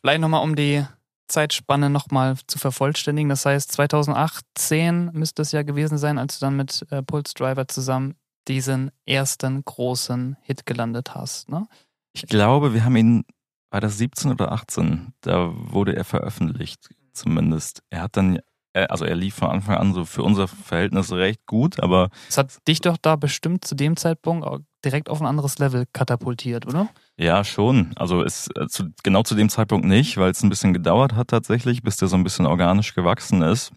Vielleicht 0.00 0.20
nochmal, 0.20 0.42
um 0.42 0.56
die 0.56 0.84
Zeitspanne 1.28 1.90
nochmal 1.90 2.36
zu 2.46 2.58
vervollständigen. 2.58 3.28
Das 3.28 3.44
heißt, 3.46 3.70
2018 3.72 5.10
müsste 5.12 5.42
es 5.42 5.52
ja 5.52 5.62
gewesen 5.62 5.98
sein, 5.98 6.18
als 6.18 6.38
du 6.38 6.46
dann 6.46 6.56
mit 6.56 6.86
äh, 6.90 7.02
Pulse 7.02 7.34
Driver 7.34 7.68
zusammen 7.68 8.14
diesen 8.48 8.90
ersten 9.06 9.62
großen 9.64 10.36
Hit 10.42 10.66
gelandet 10.66 11.14
hast. 11.14 11.48
Ne? 11.48 11.66
Ich 12.14 12.22
glaube, 12.26 12.72
wir 12.74 12.84
haben 12.84 12.96
ihn, 12.96 13.24
war 13.70 13.80
das 13.80 13.98
17 13.98 14.30
oder 14.32 14.52
18? 14.52 15.12
Da 15.20 15.50
wurde 15.54 15.94
er 15.94 16.04
veröffentlicht, 16.04 16.88
zumindest. 17.12 17.82
Er 17.90 18.02
hat 18.02 18.16
dann, 18.16 18.38
er- 18.72 18.90
also 18.90 19.04
er 19.04 19.14
lief 19.16 19.34
von 19.34 19.50
Anfang 19.50 19.76
an 19.76 19.92
so 19.92 20.04
für 20.06 20.22
unser 20.22 20.48
Verhältnis 20.48 21.12
recht 21.12 21.44
gut, 21.46 21.80
aber 21.82 22.08
Das 22.26 22.38
hat 22.38 22.66
dich 22.66 22.80
doch 22.80 22.96
da 22.96 23.16
bestimmt 23.16 23.64
zu 23.66 23.74
dem 23.74 23.96
Zeitpunkt 23.96 24.46
direkt 24.84 25.08
auf 25.08 25.20
ein 25.20 25.26
anderes 25.26 25.58
Level 25.58 25.86
katapultiert, 25.92 26.66
oder? 26.66 26.88
ja, 27.18 27.42
schon. 27.44 27.92
Also 27.96 28.22
es, 28.22 28.48
äh, 28.56 28.68
zu, 28.68 28.90
genau 29.02 29.22
zu 29.22 29.34
dem 29.34 29.48
Zeitpunkt 29.48 29.86
nicht, 29.86 30.16
weil 30.16 30.30
es 30.30 30.42
ein 30.42 30.50
bisschen 30.50 30.72
gedauert 30.72 31.14
hat 31.14 31.28
tatsächlich, 31.28 31.82
bis 31.82 31.96
der 31.96 32.08
so 32.08 32.16
ein 32.16 32.24
bisschen 32.24 32.46
organisch 32.46 32.94
gewachsen 32.94 33.42
ist. 33.42 33.72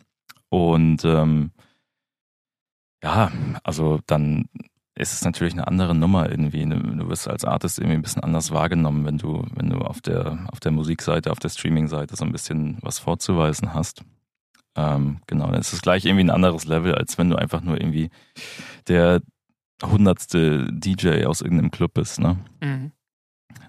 Und 0.49 1.03
ähm, 1.03 1.51
ja, 3.03 3.31
also 3.63 3.99
dann 4.05 4.45
ist 4.93 5.13
es 5.13 5.23
natürlich 5.23 5.53
eine 5.53 5.67
andere 5.67 5.95
Nummer 5.95 6.29
irgendwie. 6.29 6.63
Du 6.63 7.09
wirst 7.09 7.27
als 7.27 7.45
Artist 7.45 7.79
irgendwie 7.79 7.95
ein 7.95 8.03
bisschen 8.03 8.23
anders 8.23 8.51
wahrgenommen, 8.51 9.05
wenn 9.05 9.17
du, 9.17 9.43
wenn 9.55 9.69
du 9.69 9.77
auf 9.79 10.01
der, 10.01 10.45
auf 10.51 10.59
der 10.59 10.71
Musikseite, 10.71 11.31
auf 11.31 11.39
der 11.39 11.49
Streaming-Seite 11.49 12.15
so 12.15 12.25
ein 12.25 12.31
bisschen 12.31 12.77
was 12.81 12.99
vorzuweisen 12.99 13.73
hast. 13.73 14.03
Ähm, 14.75 15.21
genau, 15.25 15.47
dann 15.47 15.59
ist 15.59 15.73
es 15.73 15.81
gleich 15.81 16.05
irgendwie 16.05 16.25
ein 16.25 16.29
anderes 16.29 16.65
Level, 16.65 16.93
als 16.93 17.17
wenn 17.17 17.29
du 17.29 17.37
einfach 17.37 17.61
nur 17.61 17.79
irgendwie 17.81 18.09
der 18.87 19.21
hundertste 19.83 20.67
DJ 20.71 21.25
aus 21.25 21.41
irgendeinem 21.41 21.71
Club 21.71 21.93
bist, 21.95 22.19
ne? 22.19 22.37
Mhm. 22.61 22.91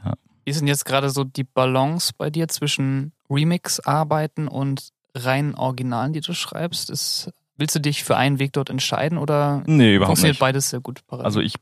Ja. 0.05 0.15
Wie 0.45 0.51
ist 0.51 0.61
denn 0.61 0.69
jetzt 0.69 0.85
gerade 0.85 1.11
so 1.11 1.25
die 1.25 1.45
Balance 1.45 2.13
bei 2.17 2.31
dir 2.31 2.49
zwischen 2.49 3.13
Remix-Arbeiten 3.31 4.49
und 4.49 4.89
reinen 5.15 5.55
Originalen, 5.55 6.13
die 6.13 6.21
du 6.21 6.33
schreibst? 6.35 6.91
Ist, 6.91 7.31
willst 7.57 7.75
du 7.77 7.81
dich 7.81 8.03
für 8.05 8.17
einen 8.17 8.39
Weg 8.39 8.53
dort 8.53 8.71
entscheiden 8.71 9.19
oder 9.19 9.63
Nee, 9.67 9.97
überhaupt 9.97 10.11
funktioniert 10.11 10.35
nicht. 10.35 10.41
beides 10.41 10.71
sehr 10.71 10.81
gut 10.81 11.07
parallel? 11.07 11.27
Also 11.27 11.41
ich, 11.41 11.55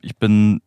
ich 0.00 0.16
bin 0.16 0.60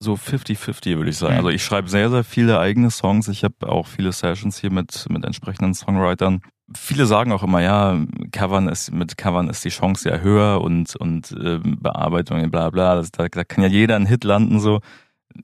so 0.00 0.14
50-50, 0.14 0.96
würde 0.96 1.10
ich 1.10 1.16
sagen. 1.16 1.34
Mhm. 1.34 1.38
Also 1.38 1.48
ich 1.50 1.64
schreibe 1.64 1.88
sehr, 1.88 2.10
sehr 2.10 2.24
viele 2.24 2.60
eigene 2.60 2.90
Songs. 2.90 3.28
Ich 3.28 3.44
habe 3.44 3.68
auch 3.68 3.86
viele 3.86 4.12
Sessions 4.12 4.58
hier 4.58 4.70
mit, 4.72 5.06
mit 5.10 5.24
entsprechenden 5.24 5.74
Songwritern. 5.74 6.40
Viele 6.76 7.06
sagen 7.06 7.32
auch 7.32 7.42
immer, 7.42 7.62
ja, 7.62 7.98
Covern 8.30 8.68
ist, 8.68 8.92
mit 8.92 9.16
Covern 9.16 9.48
ist 9.48 9.64
die 9.64 9.70
Chance 9.70 10.08
ja 10.10 10.18
höher 10.18 10.60
und, 10.60 10.94
und 10.96 11.34
ähm, 11.42 11.78
Bearbeitung, 11.80 12.50
bla 12.50 12.70
bla. 12.70 12.94
Das, 12.96 13.10
da, 13.10 13.26
da 13.28 13.42
kann 13.44 13.64
ja 13.64 13.70
jeder 13.70 13.96
einen 13.96 14.06
Hit 14.06 14.24
landen, 14.24 14.60
so. 14.60 14.80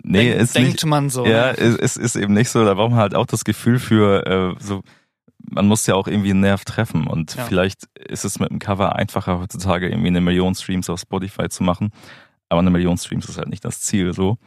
Nee, 0.02 0.30
Denk, 0.30 0.40
ist 0.42 0.54
denkt 0.54 0.72
nicht. 0.72 0.86
man 0.86 1.08
so. 1.10 1.24
Ja, 1.26 1.52
ne? 1.52 1.58
es 1.58 1.76
ist, 1.76 1.96
ist 1.96 2.16
eben 2.16 2.34
nicht 2.34 2.50
so. 2.50 2.64
Da 2.64 2.74
braucht 2.74 2.90
man 2.90 3.00
halt 3.00 3.14
auch 3.14 3.26
das 3.26 3.44
Gefühl 3.44 3.78
für, 3.78 4.26
äh, 4.26 4.54
so, 4.62 4.82
man 5.38 5.66
muss 5.66 5.86
ja 5.86 5.94
auch 5.94 6.06
irgendwie 6.08 6.30
einen 6.30 6.40
Nerv 6.40 6.64
treffen. 6.64 7.06
Und 7.06 7.34
Ja. 7.34 7.44
vielleicht 7.44 7.86
ist 7.96 8.24
es 8.24 8.38
mit 8.38 8.50
dem 8.50 8.58
Cover 8.58 8.94
einfacher 8.96 9.38
heutzutage 9.40 9.88
irgendwie 9.88 10.08
eine 10.08 10.20
Million 10.20 10.54
Streams 10.54 10.88
auf 10.90 11.00
Spotify 11.00 11.48
zu 11.48 11.62
machen. 11.64 11.90
Aber 12.54 12.60
eine 12.60 12.70
Million 12.70 12.96
Streams 12.96 13.28
ist 13.28 13.36
halt 13.36 13.48
nicht 13.48 13.64
das 13.64 13.80
Ziel 13.80 14.14
so. 14.14 14.38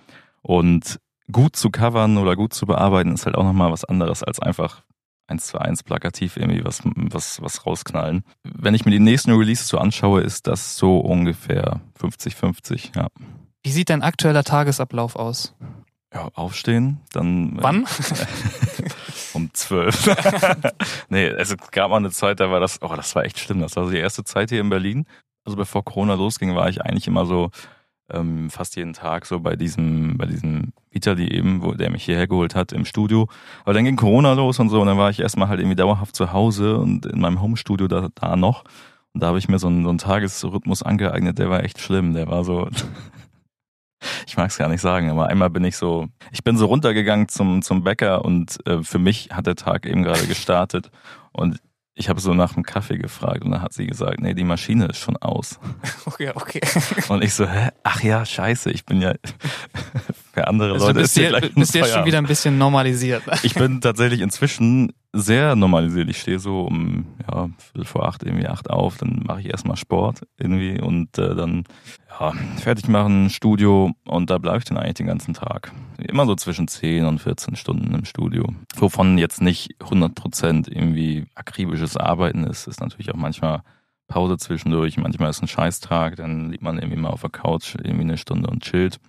Und 0.42 1.00
gut 1.30 1.58
zu 1.58 1.70
covern 1.70 2.18
oder 2.18 2.38
gut 2.38 2.54
zu 2.54 2.66
bearbeiten 2.66 3.14
ist 3.14 3.26
halt 3.26 3.36
auch 3.36 3.44
nochmal 3.44 3.70
was 3.70 3.84
anderes 3.84 4.24
als 4.24 4.40
einfach 4.40 4.84
eins 5.28 5.48
zu 5.48 5.60
eins 5.60 5.84
plakativ 5.84 6.38
irgendwie 6.38 6.64
was, 6.64 6.82
was, 6.86 7.42
was 7.42 7.66
rausknallen. 7.66 8.24
Wenn 8.44 8.74
ich 8.74 8.86
mir 8.86 8.92
die 8.92 9.00
nächsten 9.00 9.34
Releases 9.34 9.68
so 9.68 9.78
anschaue, 9.78 10.22
ist 10.22 10.48
das 10.48 10.78
so 10.78 11.00
ungefähr 11.00 11.82
50-50, 12.00 12.96
ja. 12.96 13.08
Wie 13.64 13.72
sieht 13.72 13.90
dein 13.90 14.04
aktueller 14.04 14.46
Tagesablauf 14.46 15.18
aus? 15.18 15.54
Ja, 16.14 16.30
aufstehen, 16.36 17.02
dann. 17.12 17.60
äh, 17.60 17.64
Wann? 17.64 17.86
um 19.34 19.54
zwölf. 19.54 20.08
nee, 21.10 21.28
es 21.28 21.54
gab 21.72 21.92
mal 21.92 21.98
eine 21.98 22.12
Zeit, 22.12 22.40
da 22.40 22.50
war 22.50 22.62
das, 22.62 22.82
oh, 22.82 22.96
das 22.96 23.14
war 23.14 23.26
echt 23.26 23.40
schlimm. 23.40 23.60
Das 23.60 23.76
war 23.76 23.84
so 23.84 23.92
die 23.92 23.98
erste 23.98 24.24
Zeit 24.24 24.50
hier 24.50 24.62
in 24.62 24.70
Berlin. 24.70 25.06
Also 25.44 25.58
bevor 25.58 25.84
Corona 25.84 26.14
losging, 26.14 26.56
war 26.56 26.70
ich 26.70 26.82
eigentlich 26.82 27.08
immer 27.08 27.26
so 27.26 27.52
ähm, 28.12 28.50
fast 28.50 28.76
jeden 28.76 28.94
Tag 28.94 29.26
so 29.26 29.40
bei 29.40 29.56
diesem, 29.56 30.18
bei 30.18 30.26
diesem 30.26 30.74
Vitali 30.92 31.30
eben, 31.30 31.62
wo 31.62 31.74
der 31.74 31.92
mich 31.92 32.04
hierher 32.04 32.28
geholt 32.28 32.56
hat 32.56 32.72
im 32.72 32.86
Studio. 32.86 33.28
Aber 33.64 33.74
dann 33.74 33.86
ging 33.86 33.96
Corona 33.96 34.34
los 34.34 34.60
und 34.60 34.70
so 34.70 34.82
und 34.82 34.88
dann 34.88 34.98
war 34.98 35.10
ich 35.10 35.20
erstmal 35.20 35.50
halt 35.50 35.60
irgendwie 35.60 35.76
dauerhaft 35.76 36.16
zu 36.16 36.32
Hause 36.34 36.78
und 36.78 37.06
in 37.06 37.20
meinem 37.20 37.42
Homestudio 37.42 37.88
da, 37.88 38.10
da 38.16 38.36
noch. 38.36 38.64
Und 39.14 39.22
da 39.22 39.28
habe 39.28 39.40
ich 39.40 39.50
mir 39.50 39.60
so 39.60 39.68
einen, 39.68 39.84
so 39.84 39.90
einen 39.90 39.98
Tagesrhythmus 39.98 40.84
angeeignet, 40.84 41.40
der 41.40 41.50
war 41.50 41.64
echt 41.64 41.80
schlimm. 41.80 42.14
Der 42.14 42.28
war 42.28 42.44
so, 42.44 42.70
ich 44.28 44.38
mag 44.38 44.50
es 44.50 44.58
gar 44.58 44.70
nicht 44.70 44.82
sagen, 44.82 45.10
aber 45.10 45.28
einmal 45.28 45.50
bin 45.50 45.64
ich 45.64 45.76
so, 45.76 46.08
ich 46.32 46.44
bin 46.44 46.58
so 46.58 46.68
runtergegangen 46.68 47.28
zum, 47.28 47.62
zum 47.62 47.84
Bäcker 47.84 48.24
und 48.24 48.58
äh, 48.68 48.84
für 48.84 49.00
mich 49.00 49.30
hat 49.32 49.48
der 49.48 49.56
Tag 49.56 49.86
eben 49.86 50.04
gerade 50.04 50.28
gestartet 50.28 50.92
und 51.32 51.60
ich 51.98 52.10
habe 52.10 52.22
so 52.22 52.34
nach 52.34 52.54
dem 52.54 52.63
Kaffee 52.63 52.98
gefragt 52.98 53.44
und 53.44 53.51
dann 53.51 53.62
hat 53.62 53.74
sie 53.74 53.88
gesagt, 53.88 54.20
nee, 54.22 54.36
die 54.36 54.44
Maschine 54.44 54.86
ist 54.86 54.98
schon 54.98 55.18
aus. 55.18 55.60
okay, 56.06 56.32
okay. 56.34 56.62
Und 57.10 57.24
ich 57.24 57.34
so, 57.34 57.48
hä? 57.48 57.70
Ach 57.84 58.01
ja, 58.04 58.24
scheiße, 58.24 58.70
ich 58.70 58.86
bin 58.86 59.01
ja 59.01 59.16
für 60.34 60.48
andere 60.48 60.74
Also 60.74 60.88
Leute 60.88 61.00
du 61.00 61.01
bist, 61.01 61.18
ist 61.18 61.27
hier 61.27 61.51
bist 61.56 61.74
dir 61.74 61.86
schon 61.86 62.06
wieder 62.06 62.20
ein 62.20 62.27
bisschen 62.27 62.58
normalisiert. 62.58 63.24
Ich 63.42 63.56
bin 63.56 63.82
tatsächlich 63.82 64.22
inzwischen 64.22 64.94
sehr 65.17 65.55
normalisiert. 65.55 66.09
Ich 66.09 66.19
stehe 66.19 66.39
so 66.39 66.62
um 66.62 67.05
ja, 67.29 67.50
Viertel 67.57 67.86
vor 67.86 68.07
acht, 68.07 68.24
irgendwie 68.24 68.47
acht 68.47 68.69
auf, 68.69 68.97
dann 68.97 69.24
mache 69.25 69.41
ich 69.41 69.50
erstmal 69.50 69.77
Sport 69.77 70.21
irgendwie 70.38 70.79
und 70.79 71.17
äh, 71.17 71.36
dann 71.36 71.63
ja, 72.09 72.33
fertig 72.57 72.88
machen, 72.88 73.29
Studio 73.29 73.91
und 74.05 74.29
da 74.29 74.38
bleibe 74.38 74.59
ich 74.59 74.65
dann 74.65 74.77
eigentlich 74.77 74.95
den 74.95 75.07
ganzen 75.07 75.33
Tag. 75.33 75.71
Immer 75.97 76.25
so 76.25 76.36
zwischen 76.36 76.67
10 76.67 77.05
und 77.05 77.19
14 77.19 77.55
Stunden 77.55 77.93
im 77.93 78.05
Studio. 78.05 78.53
Wovon 78.75 79.17
jetzt 79.17 79.41
nicht 79.41 79.75
100 79.81 80.15
Prozent 80.15 80.67
irgendwie 80.67 81.25
akribisches 81.36 81.97
Arbeiten 81.97 82.43
ist, 82.43 82.67
ist 82.67 82.81
natürlich 82.81 83.12
auch 83.12 83.17
manchmal 83.17 83.62
Pause 84.07 84.38
zwischendurch, 84.38 84.97
manchmal 84.97 85.29
ist 85.29 85.41
ein 85.41 85.47
Scheißtag, 85.47 86.15
dann 86.15 86.51
liegt 86.51 86.63
man 86.63 86.77
irgendwie 86.77 87.00
mal 87.00 87.09
auf 87.09 87.21
der 87.21 87.29
Couch 87.29 87.75
irgendwie 87.75 88.03
eine 88.03 88.17
Stunde 88.17 88.50
und 88.50 88.63
chillt. 88.63 89.00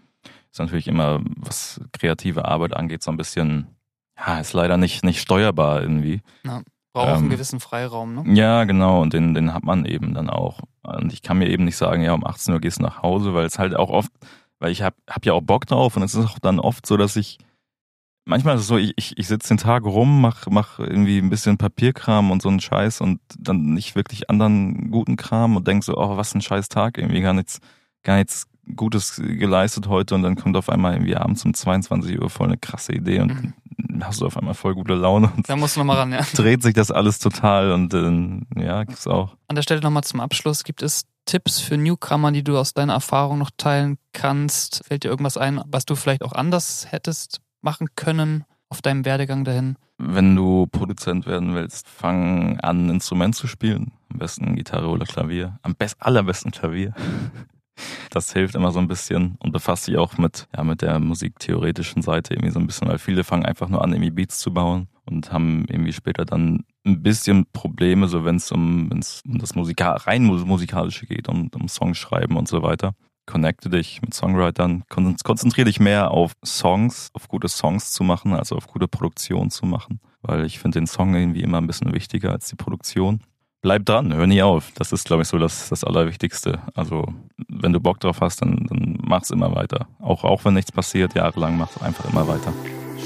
Ist 0.50 0.58
natürlich 0.58 0.88
immer, 0.88 1.20
was 1.36 1.80
kreative 1.92 2.46
Arbeit 2.46 2.74
angeht, 2.74 3.02
so 3.02 3.10
ein 3.10 3.16
bisschen 3.16 3.77
ja, 4.18 4.40
ist 4.40 4.52
leider 4.52 4.76
nicht, 4.76 5.04
nicht 5.04 5.20
steuerbar 5.20 5.82
irgendwie. 5.82 6.22
Ja, 6.44 6.62
braucht 6.92 7.08
ähm, 7.08 7.16
einen 7.16 7.30
gewissen 7.30 7.60
Freiraum, 7.60 8.14
ne? 8.14 8.34
Ja, 8.34 8.64
genau, 8.64 9.00
und 9.02 9.12
den, 9.12 9.34
den 9.34 9.54
hat 9.54 9.64
man 9.64 9.84
eben 9.84 10.14
dann 10.14 10.28
auch. 10.28 10.60
Und 10.82 11.12
ich 11.12 11.22
kann 11.22 11.38
mir 11.38 11.48
eben 11.48 11.64
nicht 11.64 11.76
sagen, 11.76 12.02
ja, 12.02 12.12
um 12.12 12.26
18 12.26 12.54
Uhr 12.54 12.60
gehst 12.60 12.78
du 12.78 12.82
nach 12.82 13.02
Hause, 13.02 13.34
weil 13.34 13.46
es 13.46 13.58
halt 13.58 13.76
auch 13.76 13.90
oft, 13.90 14.10
weil 14.58 14.72
ich 14.72 14.82
hab, 14.82 14.94
hab 15.08 15.24
ja 15.24 15.32
auch 15.32 15.42
Bock 15.42 15.66
drauf 15.66 15.96
und 15.96 16.02
es 16.02 16.14
ist 16.14 16.26
auch 16.26 16.38
dann 16.38 16.58
oft 16.58 16.86
so, 16.86 16.96
dass 16.96 17.16
ich, 17.16 17.38
manchmal 18.24 18.56
ist 18.56 18.62
es 18.62 18.66
so, 18.66 18.76
ich, 18.76 18.94
ich, 18.96 19.16
ich 19.16 19.28
sitze 19.28 19.48
den 19.48 19.58
Tag 19.58 19.84
rum, 19.84 20.20
mach, 20.20 20.46
mach 20.50 20.78
irgendwie 20.78 21.18
ein 21.18 21.30
bisschen 21.30 21.58
Papierkram 21.58 22.30
und 22.30 22.42
so 22.42 22.48
einen 22.48 22.60
Scheiß 22.60 23.00
und 23.00 23.20
dann 23.38 23.74
nicht 23.74 23.94
wirklich 23.94 24.30
anderen 24.30 24.90
guten 24.90 25.16
Kram 25.16 25.56
und 25.56 25.66
denk 25.68 25.84
so, 25.84 25.96
oh, 25.96 26.16
was 26.16 26.34
ein 26.34 26.42
scheiß 26.42 26.68
Tag, 26.68 26.98
irgendwie 26.98 27.20
gar 27.20 27.34
nichts, 27.34 27.60
gar 28.02 28.16
nichts 28.16 28.46
Gutes 28.76 29.16
geleistet 29.16 29.88
heute 29.88 30.14
und 30.14 30.22
dann 30.22 30.36
kommt 30.36 30.56
auf 30.56 30.68
einmal 30.68 30.94
irgendwie 30.94 31.16
abends 31.16 31.44
um 31.44 31.54
22 31.54 32.20
Uhr 32.20 32.30
voll 32.30 32.48
eine 32.48 32.58
krasse 32.58 32.92
Idee 32.92 33.20
und 33.20 33.42
mhm 33.42 33.52
hast 34.02 34.20
du 34.20 34.26
auf 34.26 34.36
einmal 34.36 34.54
voll 34.54 34.74
gute 34.74 34.94
Laune. 34.94 35.32
Und 35.36 35.48
da 35.48 35.56
musst 35.56 35.76
du 35.76 35.80
nochmal 35.80 35.98
ran, 35.98 36.12
ja. 36.12 36.20
Dreht 36.34 36.62
sich 36.62 36.74
das 36.74 36.90
alles 36.90 37.18
total 37.18 37.72
und 37.72 37.94
äh, 37.94 38.64
ja, 38.64 38.84
gibt's 38.84 39.06
auch. 39.06 39.36
An 39.48 39.56
der 39.56 39.62
Stelle 39.62 39.80
nochmal 39.80 40.04
zum 40.04 40.20
Abschluss. 40.20 40.64
Gibt 40.64 40.82
es 40.82 41.04
Tipps 41.24 41.60
für 41.60 41.76
Newcomer, 41.76 42.32
die 42.32 42.42
du 42.42 42.58
aus 42.58 42.74
deiner 42.74 42.94
Erfahrung 42.94 43.38
noch 43.38 43.50
teilen 43.56 43.98
kannst? 44.12 44.82
Fällt 44.86 45.04
dir 45.04 45.08
irgendwas 45.08 45.36
ein, 45.36 45.60
was 45.66 45.84
du 45.84 45.94
vielleicht 45.94 46.22
auch 46.22 46.32
anders 46.32 46.86
hättest 46.90 47.40
machen 47.60 47.88
können 47.96 48.44
auf 48.68 48.82
deinem 48.82 49.04
Werdegang 49.04 49.44
dahin? 49.44 49.76
Wenn 49.98 50.36
du 50.36 50.66
Produzent 50.66 51.26
werden 51.26 51.54
willst, 51.54 51.88
fang 51.88 52.60
an, 52.60 52.86
ein 52.86 52.90
Instrument 52.90 53.34
zu 53.34 53.46
spielen. 53.46 53.92
Am 54.10 54.18
besten 54.18 54.54
Gitarre 54.54 54.88
oder 54.88 55.06
Klavier. 55.06 55.58
Am 55.62 55.74
best, 55.74 55.96
allerbesten 55.98 56.50
Klavier. 56.50 56.94
Das 58.10 58.32
hilft 58.32 58.54
immer 58.54 58.72
so 58.72 58.78
ein 58.78 58.88
bisschen 58.88 59.36
und 59.40 59.52
befasst 59.52 59.84
sich 59.84 59.96
auch 59.96 60.18
mit, 60.18 60.48
ja, 60.56 60.64
mit 60.64 60.82
der 60.82 60.98
musiktheoretischen 60.98 62.02
Seite 62.02 62.34
irgendwie 62.34 62.52
so 62.52 62.60
ein 62.60 62.66
bisschen, 62.66 62.88
weil 62.88 62.98
viele 62.98 63.24
fangen 63.24 63.44
einfach 63.44 63.68
nur 63.68 63.82
an, 63.82 63.92
irgendwie 63.92 64.10
Beats 64.10 64.38
zu 64.38 64.52
bauen 64.52 64.88
und 65.04 65.32
haben 65.32 65.64
irgendwie 65.68 65.92
später 65.92 66.24
dann 66.24 66.64
ein 66.86 67.02
bisschen 67.02 67.46
Probleme, 67.52 68.08
so 68.08 68.24
wenn 68.24 68.36
es 68.36 68.50
um, 68.52 68.90
um 68.90 69.38
das 69.38 69.54
Musika 69.54 69.92
rein 69.92 70.24
musikalische 70.24 71.06
geht, 71.06 71.28
um, 71.28 71.50
um 71.54 71.68
Songs 71.68 71.98
schreiben 71.98 72.36
und 72.36 72.48
so 72.48 72.62
weiter. 72.62 72.92
Connecte 73.26 73.68
dich 73.68 74.00
mit 74.00 74.14
Songwritern, 74.14 74.84
konzentriere 74.88 75.66
dich 75.66 75.80
mehr 75.80 76.10
auf 76.12 76.32
Songs, 76.42 77.10
auf 77.12 77.28
gute 77.28 77.48
Songs 77.48 77.92
zu 77.92 78.02
machen, 78.02 78.32
also 78.32 78.56
auf 78.56 78.66
gute 78.66 78.88
Produktion 78.88 79.50
zu 79.50 79.66
machen, 79.66 80.00
weil 80.22 80.46
ich 80.46 80.58
finde 80.58 80.80
den 80.80 80.86
Song 80.86 81.14
irgendwie 81.14 81.42
immer 81.42 81.58
ein 81.58 81.66
bisschen 81.66 81.92
wichtiger 81.92 82.32
als 82.32 82.48
die 82.48 82.56
Produktion 82.56 83.20
bleib 83.62 83.84
dran, 83.86 84.14
hör 84.14 84.26
nie 84.26 84.42
auf. 84.42 84.72
Das 84.74 84.92
ist, 84.92 85.04
glaube 85.04 85.22
ich, 85.22 85.28
so 85.28 85.38
das, 85.38 85.68
das 85.68 85.84
Allerwichtigste. 85.84 86.60
Also, 86.74 87.06
wenn 87.48 87.72
du 87.72 87.80
Bock 87.80 88.00
drauf 88.00 88.20
hast, 88.20 88.42
dann, 88.42 88.66
dann 88.68 88.98
mach's 89.02 89.30
immer 89.30 89.54
weiter. 89.54 89.86
Auch, 90.00 90.24
auch 90.24 90.44
wenn 90.44 90.54
nichts 90.54 90.72
passiert, 90.72 91.14
jahrelang 91.14 91.58
mach's 91.58 91.80
einfach 91.82 92.10
immer 92.10 92.26
weiter. 92.26 92.52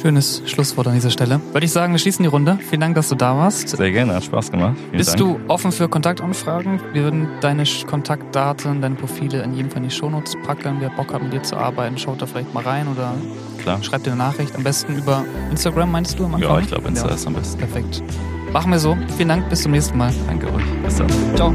Schönes 0.00 0.42
Schlusswort 0.47 0.87
an 0.88 0.94
dieser 0.94 1.11
Stelle. 1.11 1.40
Würde 1.52 1.66
ich 1.66 1.71
sagen, 1.71 1.92
wir 1.92 1.99
schließen 1.99 2.23
die 2.23 2.28
Runde. 2.28 2.59
Vielen 2.68 2.80
Dank, 2.80 2.94
dass 2.94 3.11
du 3.11 3.14
da 3.14 3.37
warst. 3.37 3.68
Sehr 3.68 3.92
gerne, 3.92 4.14
hat 4.14 4.25
Spaß 4.25 4.50
gemacht. 4.50 4.76
Vielen 4.76 4.97
Bist 4.97 5.11
Dank. 5.11 5.18
du 5.18 5.40
offen 5.49 5.71
für 5.71 5.88
Kontaktanfragen? 5.88 6.80
Wir 6.92 7.04
würden 7.04 7.28
deine 7.40 7.64
Kontaktdaten, 7.87 8.80
deine 8.80 8.94
Profile 8.94 9.42
in 9.42 9.54
jedem 9.54 9.71
Fall 9.71 9.82
in 9.82 9.88
die 9.90 9.94
Shownotes 9.94 10.35
packen. 10.44 10.78
Wer 10.80 10.90
Bock 10.90 11.12
hat, 11.12 11.23
mit 11.23 11.32
dir 11.32 11.42
zu 11.42 11.56
arbeiten, 11.56 11.99
schaut 11.99 12.23
da 12.23 12.26
vielleicht 12.26 12.52
mal 12.54 12.64
rein 12.64 12.88
oder 12.88 13.14
Klar. 13.59 13.82
schreibt 13.82 14.06
dir 14.06 14.12
eine 14.12 14.18
Nachricht. 14.18 14.56
Am 14.56 14.64
besten 14.64 14.97
über 14.97 15.25
Instagram, 15.50 15.92
meinst 15.92 16.18
du? 16.18 16.25
Am 16.25 16.35
Anfang? 16.35 16.50
Ja, 16.50 16.59
ich 16.59 16.68
glaube, 16.68 16.88
Insta 16.88 17.09
ja. 17.09 17.14
ist 17.14 17.26
am 17.26 17.35
besten. 17.35 17.59
Perfekt. 17.59 18.02
Machen 18.52 18.71
wir 18.71 18.78
so. 18.78 18.97
Vielen 19.16 19.28
Dank, 19.28 19.49
bis 19.49 19.62
zum 19.62 19.73
nächsten 19.73 19.97
Mal. 19.97 20.12
Danke 20.26 20.52
euch. 20.52 20.64
Bis 20.85 20.97
dann. 20.97 21.09
Ciao. 21.37 21.54